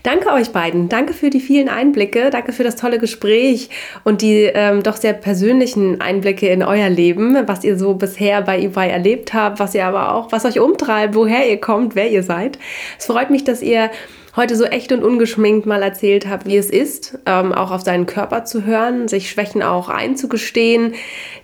Danke 0.02 0.32
euch 0.32 0.50
beiden. 0.50 0.90
Danke 0.90 1.14
für 1.14 1.30
die 1.30 1.40
vielen 1.40 1.70
Einblicke. 1.70 2.32
Danke 2.32 2.52
für 2.52 2.64
das 2.64 2.76
tolle 2.76 2.98
Gespräch 2.98 3.70
und 4.04 4.24
die 4.24 4.50
ähm, 4.52 4.82
doch 4.82 4.96
sehr 4.96 5.14
persönlichen 5.14 6.02
Einblicke 6.02 6.48
in 6.48 6.64
euer 6.64 6.90
Leben, 6.90 7.38
was 7.48 7.64
ihr 7.64 7.78
so 7.78 7.94
bisher 7.94 8.42
bei 8.42 8.60
EY 8.60 8.90
erlebt 8.90 9.36
habt, 9.36 9.60
was 9.60 9.76
ihr 9.76 9.86
aber 9.86 10.16
auch, 10.16 10.32
was 10.32 10.46
euch 10.46 10.60
umtreibt, 10.60 11.14
woher 11.14 11.48
ihr 11.48 11.62
kommt, 11.62 11.94
wer 11.94 12.10
ihr 12.10 12.24
seid. 12.24 12.58
Es 12.98 13.06
freut 13.06 13.30
mich, 13.30 13.44
dass 13.44 13.62
ihr 13.62 13.92
heute 14.38 14.56
so 14.56 14.64
echt 14.66 14.92
und 14.92 15.04
ungeschminkt 15.04 15.66
mal 15.66 15.82
erzählt 15.82 16.28
habe, 16.28 16.46
wie 16.46 16.58
es 16.58 16.70
ist, 16.70 17.18
ähm, 17.26 17.52
auch 17.52 17.72
auf 17.72 17.82
seinen 17.82 18.06
Körper 18.06 18.46
zu 18.46 18.64
hören, 18.64 19.08
sich 19.08 19.30
Schwächen 19.30 19.64
auch 19.64 19.90
einzugestehen, 19.90 20.94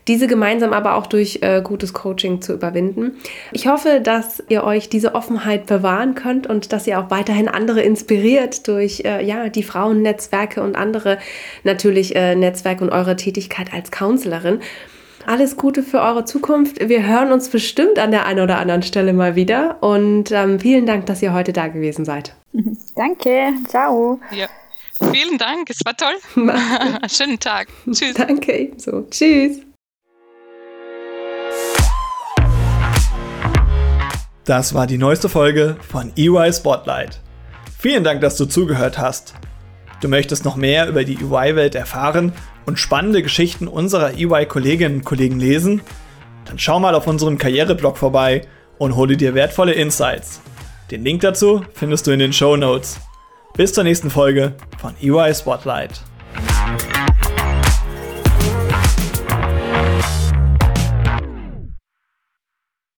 diese 0.08 0.28
gemeinsam 0.28 0.74
aber 0.74 0.96
auch 0.96 1.08
durch 1.08 1.40
äh, 1.42 1.62
gutes 1.64 1.94
Coaching 1.94 2.42
zu 2.42 2.54
überwinden. 2.54 3.18
Ich 3.52 3.68
hoffe, 3.68 4.00
dass 4.02 4.44
ihr 4.48 4.64
euch 4.64 4.90
diese 4.90 5.16
Offenheit 5.16 5.66
bewahren 5.66 6.14
könnt 6.14 6.48
und 6.48 6.72
dass 6.72 6.86
ihr 6.88 7.00
auch 7.00 7.10
weiterhin 7.10 7.48
andere 7.48 7.82
inspiriert 7.82 8.68
durch 8.68 9.02
äh, 9.04 9.26
ja, 9.26 9.50
die 9.50 9.64
Frauennetzwerke 9.64 10.62
und 10.62 10.76
andere 10.76 11.18
natürlich 11.64 12.16
äh, 12.16 12.36
Netzwerke 12.36 12.84
und 12.84 12.92
eure 12.92 13.16
Tätigkeit 13.16 13.74
als 13.74 13.90
Counselorin. 13.92 14.60
Alles 15.26 15.58
Gute 15.58 15.84
für 15.84 16.02
eure 16.02 16.26
Zukunft. 16.26 16.88
Wir 16.88 17.08
hören 17.08 17.32
uns 17.32 17.50
bestimmt 17.50 17.98
an 17.98 18.12
der 18.12 18.26
einen 18.26 18.42
oder 18.42 18.60
anderen 18.60 18.84
Stelle 18.84 19.14
mal 19.14 19.36
wieder. 19.36 19.78
Und 19.82 20.32
ähm, 20.32 20.60
vielen 20.60 20.86
Dank, 20.86 21.06
dass 21.06 21.22
ihr 21.22 21.34
heute 21.34 21.54
da 21.54 21.68
gewesen 21.70 22.04
seid. 22.04 22.36
Danke. 22.96 23.54
Ciao. 23.68 24.20
Ja. 24.32 24.48
Vielen 25.12 25.38
Dank. 25.38 25.70
Es 25.70 25.80
war 25.86 25.96
toll. 25.98 26.14
Schönen 27.10 27.40
Tag. 27.40 27.68
Tschüss. 27.92 28.14
Danke. 28.14 28.72
So. 28.78 29.06
Tschüss. 29.10 29.62
Das 34.46 34.74
war 34.74 34.88
die 34.88 34.98
neueste 34.98 35.30
Folge 35.30 35.78
von 35.90 36.12
EY 36.18 36.52
Spotlight. 36.52 37.22
Vielen 37.80 38.04
Dank, 38.04 38.22
dass 38.22 38.36
du 38.36 38.46
zugehört 38.46 38.98
hast. 38.98 39.34
Du 40.02 40.10
möchtest 40.10 40.44
noch 40.44 40.58
mehr 40.58 40.90
über 40.90 41.06
die 41.06 41.16
EY-Welt 41.16 41.76
erfahren 41.76 42.34
und 42.66 42.78
spannende 42.78 43.24
Geschichten 43.24 43.70
unserer 43.70 44.18
EY-Kolleginnen 44.18 44.98
und 44.98 45.06
Kollegen 45.06 45.40
lesen? 45.40 45.82
Dann 46.44 46.60
schau 46.60 46.80
mal 46.82 46.94
auf 46.94 47.08
unserem 47.08 47.38
Karriereblog 47.38 47.98
vorbei 47.98 48.42
und 48.78 48.98
hole 48.98 49.16
dir 49.16 49.34
wertvolle 49.34 49.72
Insights. 49.72 50.42
Den 50.92 51.04
Link 51.04 51.22
dazu 51.22 51.66
findest 51.74 52.08
du 52.08 52.12
in 52.12 52.20
den 52.20 52.34
Show 52.34 52.56
Notes. 52.56 53.00
Bis 53.56 53.74
zur 53.74 53.84
nächsten 53.84 54.10
Folge 54.10 54.56
von 54.80 54.96
EY 55.02 55.34
Spotlight. 55.34 56.02